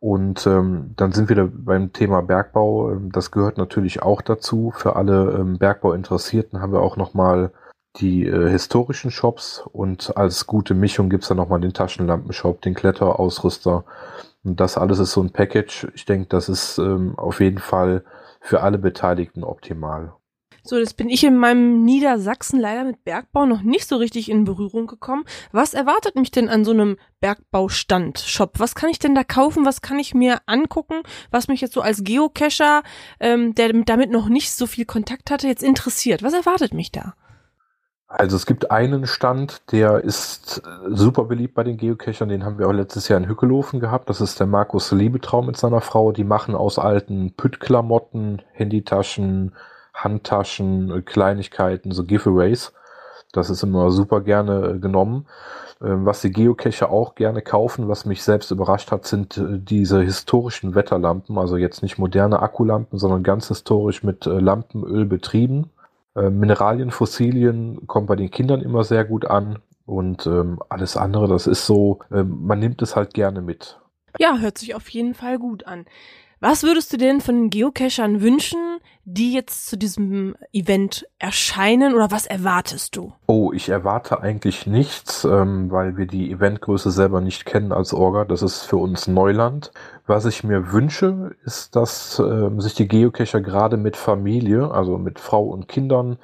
Und 0.00 0.46
ähm, 0.46 0.92
dann 0.96 1.12
sind 1.12 1.30
wir 1.30 1.36
da 1.36 1.48
beim 1.50 1.94
Thema 1.94 2.20
Bergbau. 2.20 2.92
Ähm, 2.92 3.10
das 3.10 3.30
gehört 3.30 3.56
natürlich 3.56 4.02
auch 4.02 4.20
dazu. 4.20 4.70
Für 4.76 4.96
alle 4.96 5.30
ähm, 5.38 5.56
Bergbauinteressierten 5.56 6.60
haben 6.60 6.72
wir 6.72 6.80
auch 6.80 6.98
nochmal 6.98 7.52
die 7.96 8.26
äh, 8.26 8.50
historischen 8.50 9.10
Shops 9.10 9.64
und 9.72 10.16
als 10.16 10.46
gute 10.46 10.74
Mischung 10.74 11.08
gibt's 11.08 11.28
dann 11.28 11.36
nochmal 11.36 11.60
den 11.60 11.72
Taschenlampenshop, 11.72 12.60
den 12.60 12.74
Kletterausrüster. 12.74 13.84
Und 14.42 14.60
das 14.60 14.76
alles 14.76 14.98
ist 14.98 15.12
so 15.12 15.22
ein 15.22 15.30
Package. 15.30 15.88
Ich 15.94 16.04
denke, 16.04 16.26
das 16.28 16.50
ist 16.50 16.76
ähm, 16.78 17.14
auf 17.16 17.40
jeden 17.40 17.60
Fall 17.60 18.04
für 18.44 18.60
alle 18.60 18.78
Beteiligten 18.78 19.42
optimal. 19.42 20.12
So, 20.62 20.78
das 20.78 20.94
bin 20.94 21.10
ich 21.10 21.24
in 21.24 21.36
meinem 21.36 21.84
Niedersachsen 21.84 22.58
leider 22.58 22.84
mit 22.84 23.04
Bergbau 23.04 23.44
noch 23.44 23.62
nicht 23.62 23.86
so 23.86 23.96
richtig 23.96 24.30
in 24.30 24.44
Berührung 24.44 24.86
gekommen. 24.86 25.24
Was 25.52 25.74
erwartet 25.74 26.14
mich 26.14 26.30
denn 26.30 26.48
an 26.48 26.64
so 26.64 26.70
einem 26.70 26.96
Bergbaustand, 27.20 28.18
Shop? 28.18 28.54
Was 28.58 28.74
kann 28.74 28.88
ich 28.88 28.98
denn 28.98 29.14
da 29.14 29.24
kaufen? 29.24 29.66
Was 29.66 29.82
kann 29.82 29.98
ich 29.98 30.14
mir 30.14 30.40
angucken, 30.46 31.02
was 31.30 31.48
mich 31.48 31.60
jetzt 31.60 31.74
so 31.74 31.82
als 31.82 32.04
Geocacher, 32.04 32.82
ähm, 33.20 33.54
der 33.54 33.72
damit 33.84 34.10
noch 34.10 34.28
nicht 34.28 34.52
so 34.52 34.66
viel 34.66 34.86
Kontakt 34.86 35.30
hatte, 35.30 35.48
jetzt 35.48 35.62
interessiert? 35.62 36.22
Was 36.22 36.32
erwartet 36.32 36.72
mich 36.72 36.92
da? 36.92 37.14
Also 38.06 38.36
es 38.36 38.46
gibt 38.46 38.70
einen 38.70 39.06
Stand, 39.06 39.72
der 39.72 40.04
ist 40.04 40.62
super 40.88 41.24
beliebt 41.24 41.54
bei 41.54 41.64
den 41.64 41.78
Geocachern, 41.78 42.28
den 42.28 42.44
haben 42.44 42.58
wir 42.58 42.68
auch 42.68 42.72
letztes 42.72 43.08
Jahr 43.08 43.18
in 43.18 43.28
Hückelofen 43.28 43.80
gehabt. 43.80 44.08
Das 44.08 44.20
ist 44.20 44.38
der 44.38 44.46
Markus 44.46 44.92
Liebetraum 44.92 45.46
mit 45.46 45.56
seiner 45.56 45.80
Frau. 45.80 46.12
Die 46.12 46.24
machen 46.24 46.54
aus 46.54 46.78
alten 46.78 47.32
Püttklamotten, 47.32 48.42
Handytaschen, 48.52 49.52
Handtaschen, 49.94 51.04
Kleinigkeiten, 51.04 51.92
so 51.92 52.04
Giveaways. 52.04 52.72
Das 53.32 53.50
ist 53.50 53.62
immer 53.62 53.90
super 53.90 54.20
gerne 54.20 54.78
genommen. 54.78 55.26
Ähm, 55.82 56.06
was 56.06 56.20
die 56.20 56.30
Geocacher 56.30 56.90
auch 56.90 57.16
gerne 57.16 57.42
kaufen, 57.42 57.88
was 57.88 58.04
mich 58.04 58.22
selbst 58.22 58.50
überrascht 58.50 58.92
hat, 58.92 59.06
sind 59.06 59.38
äh, 59.38 59.58
diese 59.58 60.02
historischen 60.02 60.74
Wetterlampen. 60.74 61.36
Also 61.36 61.56
jetzt 61.56 61.82
nicht 61.82 61.98
moderne 61.98 62.40
Akkulampen, 62.40 62.98
sondern 62.98 63.22
ganz 63.24 63.48
historisch 63.48 64.04
mit 64.04 64.26
äh, 64.26 64.38
Lampenöl 64.38 65.04
betrieben 65.04 65.70
äh, 66.14 66.30
Mineralien, 66.30 66.90
Fossilien 66.90 67.86
kommt 67.86 68.06
bei 68.06 68.16
den 68.16 68.30
Kindern 68.30 68.60
immer 68.60 68.84
sehr 68.84 69.04
gut 69.04 69.26
an. 69.26 69.58
Und 69.86 70.26
ähm, 70.26 70.60
alles 70.70 70.96
andere, 70.96 71.28
das 71.28 71.46
ist 71.46 71.66
so, 71.66 72.00
äh, 72.10 72.22
man 72.22 72.58
nimmt 72.58 72.80
es 72.80 72.96
halt 72.96 73.12
gerne 73.12 73.42
mit. 73.42 73.78
Ja, 74.18 74.38
hört 74.38 74.56
sich 74.56 74.74
auf 74.74 74.88
jeden 74.88 75.14
Fall 75.14 75.38
gut 75.38 75.66
an. 75.66 75.84
Was 76.46 76.62
würdest 76.62 76.92
du 76.92 76.98
denn 76.98 77.22
von 77.22 77.34
den 77.36 77.48
Geocachern 77.48 78.20
wünschen, 78.20 78.58
die 79.06 79.32
jetzt 79.32 79.66
zu 79.66 79.78
diesem 79.78 80.36
Event 80.52 81.08
erscheinen 81.18 81.94
oder 81.94 82.10
was 82.10 82.26
erwartest 82.26 82.96
du? 82.96 83.14
Oh, 83.26 83.50
ich 83.54 83.70
erwarte 83.70 84.20
eigentlich 84.20 84.66
nichts, 84.66 85.24
ähm, 85.24 85.70
weil 85.70 85.96
wir 85.96 86.06
die 86.06 86.30
Eventgröße 86.30 86.90
selber 86.90 87.22
nicht 87.22 87.46
kennen 87.46 87.72
als 87.72 87.94
Orga. 87.94 88.26
Das 88.26 88.42
ist 88.42 88.64
für 88.64 88.76
uns 88.76 89.08
Neuland. 89.08 89.72
Was 90.06 90.26
ich 90.26 90.44
mir 90.44 90.70
wünsche, 90.70 91.34
ist, 91.46 91.76
dass 91.76 92.18
ähm, 92.18 92.60
sich 92.60 92.74
die 92.74 92.88
Geocacher 92.88 93.40
gerade 93.40 93.78
mit 93.78 93.96
Familie, 93.96 94.70
also 94.70 94.98
mit 94.98 95.20
Frau 95.20 95.44
und 95.44 95.66
Kindern, 95.66 96.18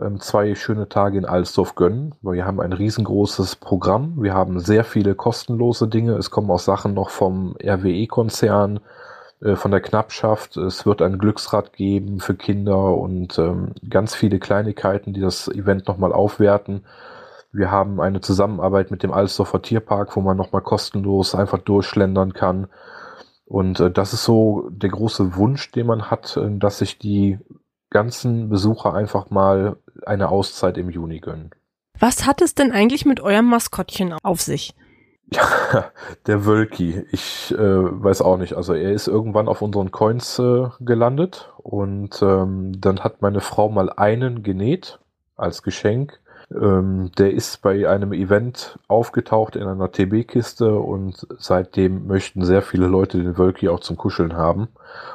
ähm, 0.00 0.20
zwei 0.20 0.54
schöne 0.54 0.88
Tage 0.88 1.18
in 1.18 1.26
Alsdorf 1.26 1.74
gönnen. 1.74 2.14
Wir 2.22 2.46
haben 2.46 2.62
ein 2.62 2.72
riesengroßes 2.72 3.56
Programm. 3.56 4.14
Wir 4.22 4.32
haben 4.32 4.58
sehr 4.58 4.84
viele 4.84 5.14
kostenlose 5.14 5.86
Dinge. 5.86 6.14
Es 6.14 6.30
kommen 6.30 6.50
auch 6.50 6.60
Sachen 6.60 6.94
noch 6.94 7.10
vom 7.10 7.56
RWE-Konzern 7.62 8.80
von 9.40 9.70
der 9.70 9.80
Knappschaft. 9.80 10.56
Es 10.56 10.86
wird 10.86 11.02
ein 11.02 11.18
Glücksrad 11.18 11.72
geben 11.74 12.20
für 12.20 12.34
Kinder 12.34 12.96
und 12.96 13.38
ähm, 13.38 13.72
ganz 13.88 14.14
viele 14.14 14.38
Kleinigkeiten, 14.38 15.12
die 15.12 15.20
das 15.20 15.48
Event 15.48 15.86
nochmal 15.88 16.12
aufwerten. 16.12 16.84
Wir 17.52 17.70
haben 17.70 18.00
eine 18.00 18.20
Zusammenarbeit 18.20 18.90
mit 18.90 19.02
dem 19.02 19.12
Alsdorfer 19.12 19.62
Tierpark, 19.62 20.16
wo 20.16 20.20
man 20.20 20.36
nochmal 20.36 20.62
kostenlos 20.62 21.34
einfach 21.34 21.58
durchschlendern 21.58 22.32
kann. 22.32 22.68
Und 23.46 23.80
äh, 23.80 23.90
das 23.90 24.12
ist 24.12 24.24
so 24.24 24.68
der 24.70 24.90
große 24.90 25.36
Wunsch, 25.36 25.70
den 25.70 25.86
man 25.86 26.10
hat, 26.10 26.36
äh, 26.36 26.58
dass 26.58 26.78
sich 26.78 26.98
die 26.98 27.38
ganzen 27.90 28.48
Besucher 28.48 28.94
einfach 28.94 29.30
mal 29.30 29.76
eine 30.04 30.28
Auszeit 30.28 30.76
im 30.76 30.90
Juni 30.90 31.20
gönnen. 31.20 31.50
Was 31.98 32.26
hat 32.26 32.42
es 32.42 32.54
denn 32.54 32.72
eigentlich 32.72 33.06
mit 33.06 33.20
eurem 33.20 33.46
Maskottchen 33.46 34.14
auf 34.22 34.42
sich? 34.42 34.74
Ja, 35.32 35.90
der 36.26 36.46
Wölki. 36.46 37.04
Ich 37.10 37.52
äh, 37.52 37.58
weiß 37.58 38.22
auch 38.22 38.36
nicht. 38.36 38.54
Also 38.54 38.74
er 38.74 38.92
ist 38.92 39.08
irgendwann 39.08 39.48
auf 39.48 39.62
unseren 39.62 39.90
Coins 39.90 40.38
äh, 40.38 40.68
gelandet 40.80 41.52
und 41.58 42.20
ähm, 42.22 42.80
dann 42.80 43.00
hat 43.00 43.22
meine 43.22 43.40
Frau 43.40 43.68
mal 43.68 43.90
einen 43.90 44.42
genäht 44.42 45.00
als 45.36 45.62
Geschenk. 45.62 46.20
Ähm, 46.50 47.10
der 47.18 47.32
ist 47.32 47.62
bei 47.62 47.88
einem 47.88 48.12
Event 48.12 48.78
aufgetaucht 48.88 49.56
in 49.56 49.64
einer 49.64 49.90
TB-Kiste 49.90 50.78
und 50.78 51.26
seitdem 51.38 52.06
möchten 52.06 52.44
sehr 52.44 52.62
viele 52.62 52.86
Leute 52.86 53.18
den 53.18 53.36
Wölki 53.36 53.68
auch 53.68 53.80
zum 53.80 53.96
Kuscheln 53.96 54.34
haben. 54.34 54.68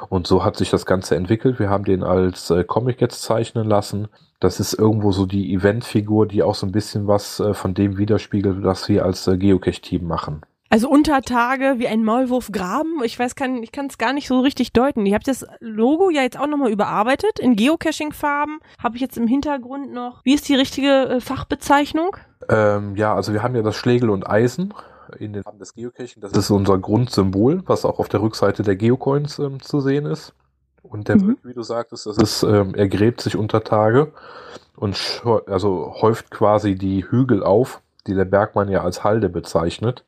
Und 0.08 0.26
so 0.26 0.44
hat 0.44 0.56
sich 0.56 0.70
das 0.70 0.86
Ganze 0.86 1.16
entwickelt. 1.16 1.58
Wir 1.58 1.70
haben 1.70 1.84
den 1.84 2.02
als 2.02 2.50
äh, 2.50 2.64
Comic 2.64 3.00
jetzt 3.00 3.22
zeichnen 3.22 3.66
lassen 3.66 4.08
das 4.42 4.58
ist 4.58 4.74
irgendwo 4.74 5.12
so 5.12 5.24
die 5.24 5.54
Eventfigur, 5.54 6.26
die 6.26 6.42
auch 6.42 6.56
so 6.56 6.66
ein 6.66 6.72
bisschen 6.72 7.06
was 7.06 7.38
äh, 7.38 7.54
von 7.54 7.74
dem 7.74 7.96
widerspiegelt, 7.96 8.64
was 8.64 8.88
wir 8.88 9.04
als 9.04 9.28
äh, 9.28 9.36
Geocache-Team 9.36 10.04
machen. 10.04 10.42
Also 10.72 10.88
Untertage 10.88 11.74
wie 11.76 11.86
ein 11.86 12.02
Maulwurf 12.02 12.50
graben. 12.50 13.04
Ich 13.04 13.18
weiß, 13.18 13.34
kann, 13.34 13.62
ich 13.62 13.72
kann 13.72 13.88
es 13.88 13.98
gar 13.98 14.14
nicht 14.14 14.26
so 14.26 14.40
richtig 14.40 14.72
deuten. 14.72 15.04
Ihr 15.04 15.14
habt 15.14 15.28
das 15.28 15.44
Logo 15.60 16.08
ja 16.08 16.22
jetzt 16.22 16.40
auch 16.40 16.46
nochmal 16.46 16.72
überarbeitet 16.72 17.38
in 17.38 17.56
Geocaching-Farben. 17.56 18.58
Habe 18.82 18.96
ich 18.96 19.02
jetzt 19.02 19.18
im 19.18 19.26
Hintergrund 19.26 19.92
noch. 19.92 20.24
Wie 20.24 20.32
ist 20.32 20.48
die 20.48 20.54
richtige 20.54 20.88
äh, 20.88 21.20
Fachbezeichnung? 21.20 22.16
Ähm, 22.48 22.96
ja, 22.96 23.14
also 23.14 23.34
wir 23.34 23.42
haben 23.42 23.54
ja 23.54 23.60
das 23.60 23.76
Schlegel 23.76 24.08
und 24.08 24.26
Eisen 24.26 24.72
in 25.18 25.34
den 25.34 25.42
Farben 25.42 25.58
des 25.58 25.74
Geocaching. 25.74 26.22
Das 26.22 26.32
ist 26.32 26.48
unser 26.48 26.78
Grundsymbol, 26.78 27.62
was 27.66 27.84
auch 27.84 27.98
auf 27.98 28.08
der 28.08 28.22
Rückseite 28.22 28.62
der 28.62 28.76
Geocoins 28.76 29.40
ähm, 29.40 29.60
zu 29.60 29.80
sehen 29.80 30.06
ist. 30.06 30.32
Und 30.82 31.08
der 31.08 31.16
mhm. 31.16 31.36
wie 31.42 31.52
du 31.52 31.62
sagtest, 31.62 32.06
das 32.06 32.16
ist, 32.16 32.44
ähm, 32.44 32.74
er 32.74 32.88
gräbt 32.88 33.20
sich 33.20 33.36
unter 33.36 33.62
Tage 33.62 34.12
und 34.76 35.22
also 35.48 35.96
häuft 36.00 36.30
quasi 36.30 36.76
die 36.76 37.04
Hügel 37.10 37.42
auf, 37.42 37.82
die 38.06 38.14
der 38.14 38.24
Bergmann 38.24 38.70
ja 38.70 38.82
als 38.82 39.04
Halde 39.04 39.28
bezeichnet. 39.28 40.06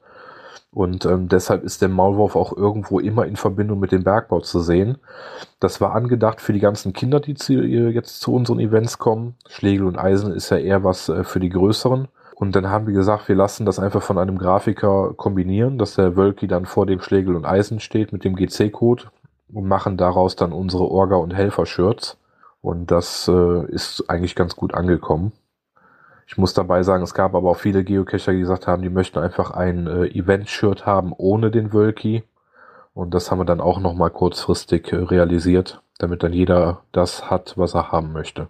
Und 0.75 1.07
ähm, 1.07 1.29
deshalb 1.29 1.63
ist 1.63 1.83
der 1.83 1.89
Maulwurf 1.89 2.35
auch 2.35 2.57
irgendwo 2.57 2.99
immer 2.99 3.27
in 3.27 3.37
Verbindung 3.37 3.79
mit 3.79 3.93
dem 3.93 4.03
Bergbau 4.03 4.41
zu 4.41 4.59
sehen. 4.59 4.99
Das 5.61 5.81
war 5.81 5.95
angedacht 5.95 6.41
für 6.41 6.53
die 6.53 6.59
ganzen 6.59 6.93
Kinder, 6.93 7.21
die 7.21 7.35
zu, 7.35 7.53
jetzt 7.53 8.21
zu 8.21 8.35
unseren 8.35 8.59
Events 8.59 8.99
kommen. 8.99 9.37
Schlegel 9.49 9.87
und 9.87 9.97
Eisen 9.97 10.33
ist 10.33 10.51
ja 10.51 10.57
eher 10.57 10.83
was 10.83 11.09
äh, 11.09 11.23
für 11.23 11.39
die 11.39 11.51
Größeren. 11.51 12.09
Und 12.35 12.57
dann 12.57 12.69
haben 12.69 12.89
wir 12.89 12.95
gesagt, 12.95 13.29
wir 13.29 13.37
lassen 13.37 13.65
das 13.65 13.79
einfach 13.79 14.03
von 14.03 14.19
einem 14.19 14.37
Grafiker 14.37 15.15
kombinieren, 15.15 15.79
dass 15.79 15.95
der 15.95 16.17
Wölki 16.17 16.49
dann 16.49 16.67
vor 16.67 16.87
dem 16.87 17.01
Schlegel 17.01 17.37
und 17.37 17.45
Eisen 17.45 17.79
steht 17.79 18.13
mit 18.13 18.25
dem 18.25 18.35
GC-Code 18.35 19.05
und 19.53 19.69
machen 19.69 19.97
daraus 19.97 20.35
dann 20.35 20.53
unsere 20.53 20.91
Orga- 20.91 21.17
und 21.17 21.33
Helfer-Shirts. 21.33 22.19
Und 22.61 22.91
das 22.91 23.29
äh, 23.29 23.65
ist 23.71 24.11
eigentlich 24.11 24.35
ganz 24.35 24.57
gut 24.57 24.75
angekommen. 24.75 25.31
Ich 26.27 26.39
muss 26.39 26.55
dabei 26.55 26.83
sagen, 26.83 27.03
es 27.03 27.15
gab 27.15 27.35
aber 27.35 27.51
auch 27.51 27.59
viele 27.59 27.85
Geocacher, 27.85 28.33
die 28.33 28.41
gesagt 28.41 28.67
haben, 28.67 28.83
die 28.83 28.91
möchten 28.91 29.19
einfach 29.19 29.51
ein 29.51 29.87
äh, 29.87 30.07
Event-Shirt 30.07 30.87
haben 30.87 31.13
ohne 31.13 31.51
den 31.51 31.73
Wölki. 31.73 32.25
Und 32.95 33.13
das 33.13 33.31
haben 33.31 33.39
wir 33.39 33.45
dann 33.45 33.61
auch 33.61 33.81
nochmal 33.81 34.11
kurzfristig 34.11 34.93
äh, 34.93 34.97
realisiert, 34.97 35.83
damit 35.99 36.23
dann 36.23 36.33
jeder 36.33 36.83
das 36.93 37.31
hat, 37.31 37.55
was 37.57 37.75
er 37.75 37.93
haben 37.93 38.13
möchte. 38.13 38.49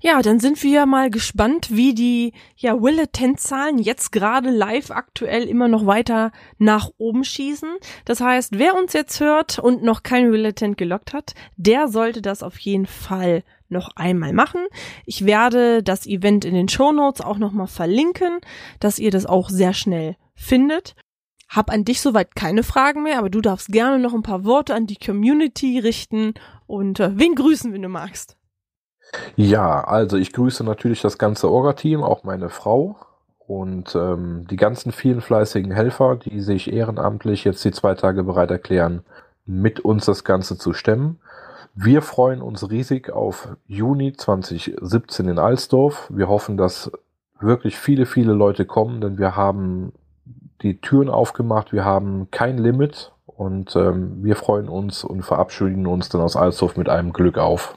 Ja, 0.00 0.20
dann 0.20 0.38
sind 0.38 0.62
wir 0.62 0.84
mal 0.84 1.08
gespannt, 1.08 1.68
wie 1.70 1.94
die 1.94 2.32
ja 2.56 2.80
Willetent-Zahlen 2.82 3.78
jetzt 3.78 4.12
gerade 4.12 4.50
live 4.50 4.90
aktuell 4.90 5.44
immer 5.44 5.66
noch 5.66 5.86
weiter 5.86 6.30
nach 6.58 6.90
oben 6.98 7.24
schießen. 7.24 7.70
Das 8.04 8.20
heißt, 8.20 8.58
wer 8.58 8.74
uns 8.74 8.92
jetzt 8.92 9.20
hört 9.20 9.58
und 9.58 9.82
noch 9.82 10.02
kein 10.02 10.30
Willetent 10.30 10.76
gelockt 10.76 11.14
hat, 11.14 11.34
der 11.56 11.88
sollte 11.88 12.20
das 12.20 12.42
auf 12.42 12.58
jeden 12.58 12.86
Fall 12.86 13.44
noch 13.68 13.90
einmal 13.96 14.32
machen. 14.32 14.60
Ich 15.06 15.24
werde 15.24 15.82
das 15.82 16.06
Event 16.06 16.44
in 16.44 16.54
den 16.54 16.68
Show 16.68 16.92
Notes 16.92 17.22
auch 17.22 17.38
nochmal 17.38 17.66
verlinken, 17.66 18.40
dass 18.80 18.98
ihr 18.98 19.10
das 19.10 19.24
auch 19.24 19.48
sehr 19.48 19.72
schnell 19.72 20.16
findet. 20.34 20.94
Hab 21.48 21.70
an 21.70 21.84
dich 21.84 22.00
soweit 22.00 22.34
keine 22.34 22.62
Fragen 22.62 23.04
mehr, 23.04 23.18
aber 23.18 23.30
du 23.30 23.40
darfst 23.40 23.68
gerne 23.68 23.98
noch 23.98 24.12
ein 24.12 24.22
paar 24.22 24.44
Worte 24.44 24.74
an 24.74 24.86
die 24.86 24.96
Community 24.96 25.78
richten 25.78 26.34
und 26.66 27.00
äh, 27.00 27.18
wen 27.18 27.34
grüßen, 27.34 27.72
wenn 27.72 27.82
du 27.82 27.88
magst. 27.88 28.36
Ja, 29.36 29.82
also 29.84 30.16
ich 30.16 30.32
grüße 30.32 30.64
natürlich 30.64 31.02
das 31.02 31.18
ganze 31.18 31.50
Orga-Team, 31.50 32.02
auch 32.02 32.24
meine 32.24 32.48
Frau 32.48 32.96
und 33.46 33.94
ähm, 33.94 34.46
die 34.48 34.56
ganzen 34.56 34.92
vielen 34.92 35.20
fleißigen 35.20 35.72
Helfer, 35.72 36.16
die 36.16 36.40
sich 36.40 36.72
ehrenamtlich 36.72 37.44
jetzt 37.44 37.64
die 37.64 37.72
zwei 37.72 37.94
Tage 37.94 38.24
bereit 38.24 38.50
erklären, 38.50 39.02
mit 39.46 39.80
uns 39.80 40.06
das 40.06 40.24
Ganze 40.24 40.56
zu 40.56 40.72
stemmen. 40.72 41.20
Wir 41.74 42.02
freuen 42.02 42.40
uns 42.40 42.70
riesig 42.70 43.10
auf 43.10 43.48
Juni 43.66 44.12
2017 44.12 45.28
in 45.28 45.38
Alsdorf. 45.38 46.08
Wir 46.08 46.28
hoffen, 46.28 46.56
dass 46.56 46.90
wirklich 47.40 47.76
viele, 47.76 48.06
viele 48.06 48.32
Leute 48.32 48.64
kommen, 48.64 49.00
denn 49.00 49.18
wir 49.18 49.36
haben 49.36 49.92
die 50.62 50.80
Türen 50.80 51.10
aufgemacht, 51.10 51.72
wir 51.72 51.84
haben 51.84 52.28
kein 52.30 52.58
Limit 52.58 53.12
und 53.26 53.74
ähm, 53.76 54.22
wir 54.22 54.36
freuen 54.36 54.68
uns 54.68 55.04
und 55.04 55.22
verabschieden 55.22 55.86
uns 55.86 56.08
dann 56.08 56.20
aus 56.20 56.36
Alsdorf 56.36 56.76
mit 56.76 56.88
einem 56.88 57.12
Glück 57.12 57.38
auf. 57.38 57.76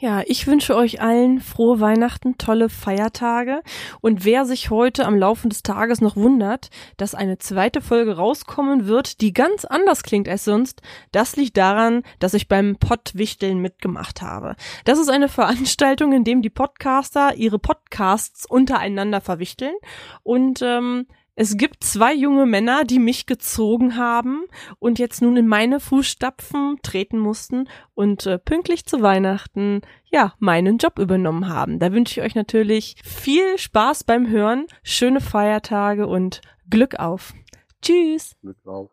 Ja, 0.00 0.22
ich 0.24 0.46
wünsche 0.46 0.76
euch 0.76 1.00
allen 1.00 1.40
frohe 1.40 1.80
Weihnachten, 1.80 2.38
tolle 2.38 2.68
Feiertage. 2.68 3.62
Und 4.00 4.24
wer 4.24 4.44
sich 4.44 4.70
heute 4.70 5.04
am 5.04 5.16
Laufe 5.16 5.48
des 5.48 5.64
Tages 5.64 6.00
noch 6.00 6.14
wundert, 6.14 6.70
dass 6.96 7.16
eine 7.16 7.38
zweite 7.38 7.80
Folge 7.80 8.14
rauskommen 8.14 8.86
wird, 8.86 9.20
die 9.20 9.32
ganz 9.32 9.64
anders 9.64 10.04
klingt 10.04 10.28
als 10.28 10.44
sonst, 10.44 10.82
das 11.10 11.34
liegt 11.34 11.56
daran, 11.56 12.04
dass 12.20 12.34
ich 12.34 12.46
beim 12.46 12.76
Pottwichteln 12.76 13.58
mitgemacht 13.58 14.22
habe. 14.22 14.54
Das 14.84 15.00
ist 15.00 15.10
eine 15.10 15.28
Veranstaltung, 15.28 16.12
in 16.12 16.22
dem 16.22 16.42
die 16.42 16.50
Podcaster 16.50 17.34
ihre 17.34 17.58
Podcasts 17.58 18.46
untereinander 18.46 19.20
verwichteln. 19.20 19.74
Und 20.22 20.62
ähm, 20.62 21.06
es 21.40 21.56
gibt 21.56 21.84
zwei 21.84 22.14
junge 22.14 22.46
Männer, 22.46 22.82
die 22.82 22.98
mich 22.98 23.26
gezogen 23.26 23.96
haben 23.96 24.42
und 24.80 24.98
jetzt 24.98 25.22
nun 25.22 25.36
in 25.36 25.46
meine 25.46 25.78
Fußstapfen 25.78 26.78
treten 26.82 27.16
mussten 27.16 27.68
und 27.94 28.26
äh, 28.26 28.40
pünktlich 28.40 28.86
zu 28.86 29.02
Weihnachten 29.02 29.82
ja 30.10 30.34
meinen 30.40 30.78
Job 30.78 30.98
übernommen 30.98 31.48
haben. 31.48 31.78
Da 31.78 31.92
wünsche 31.92 32.18
ich 32.18 32.26
euch 32.26 32.34
natürlich 32.34 32.96
viel 33.04 33.56
Spaß 33.56 34.02
beim 34.02 34.28
Hören, 34.28 34.66
schöne 34.82 35.20
Feiertage 35.20 36.08
und 36.08 36.40
Glück 36.70 36.98
auf. 36.98 37.34
Tschüss. 37.82 38.34
Glück 38.40 38.66
auf. 38.66 38.90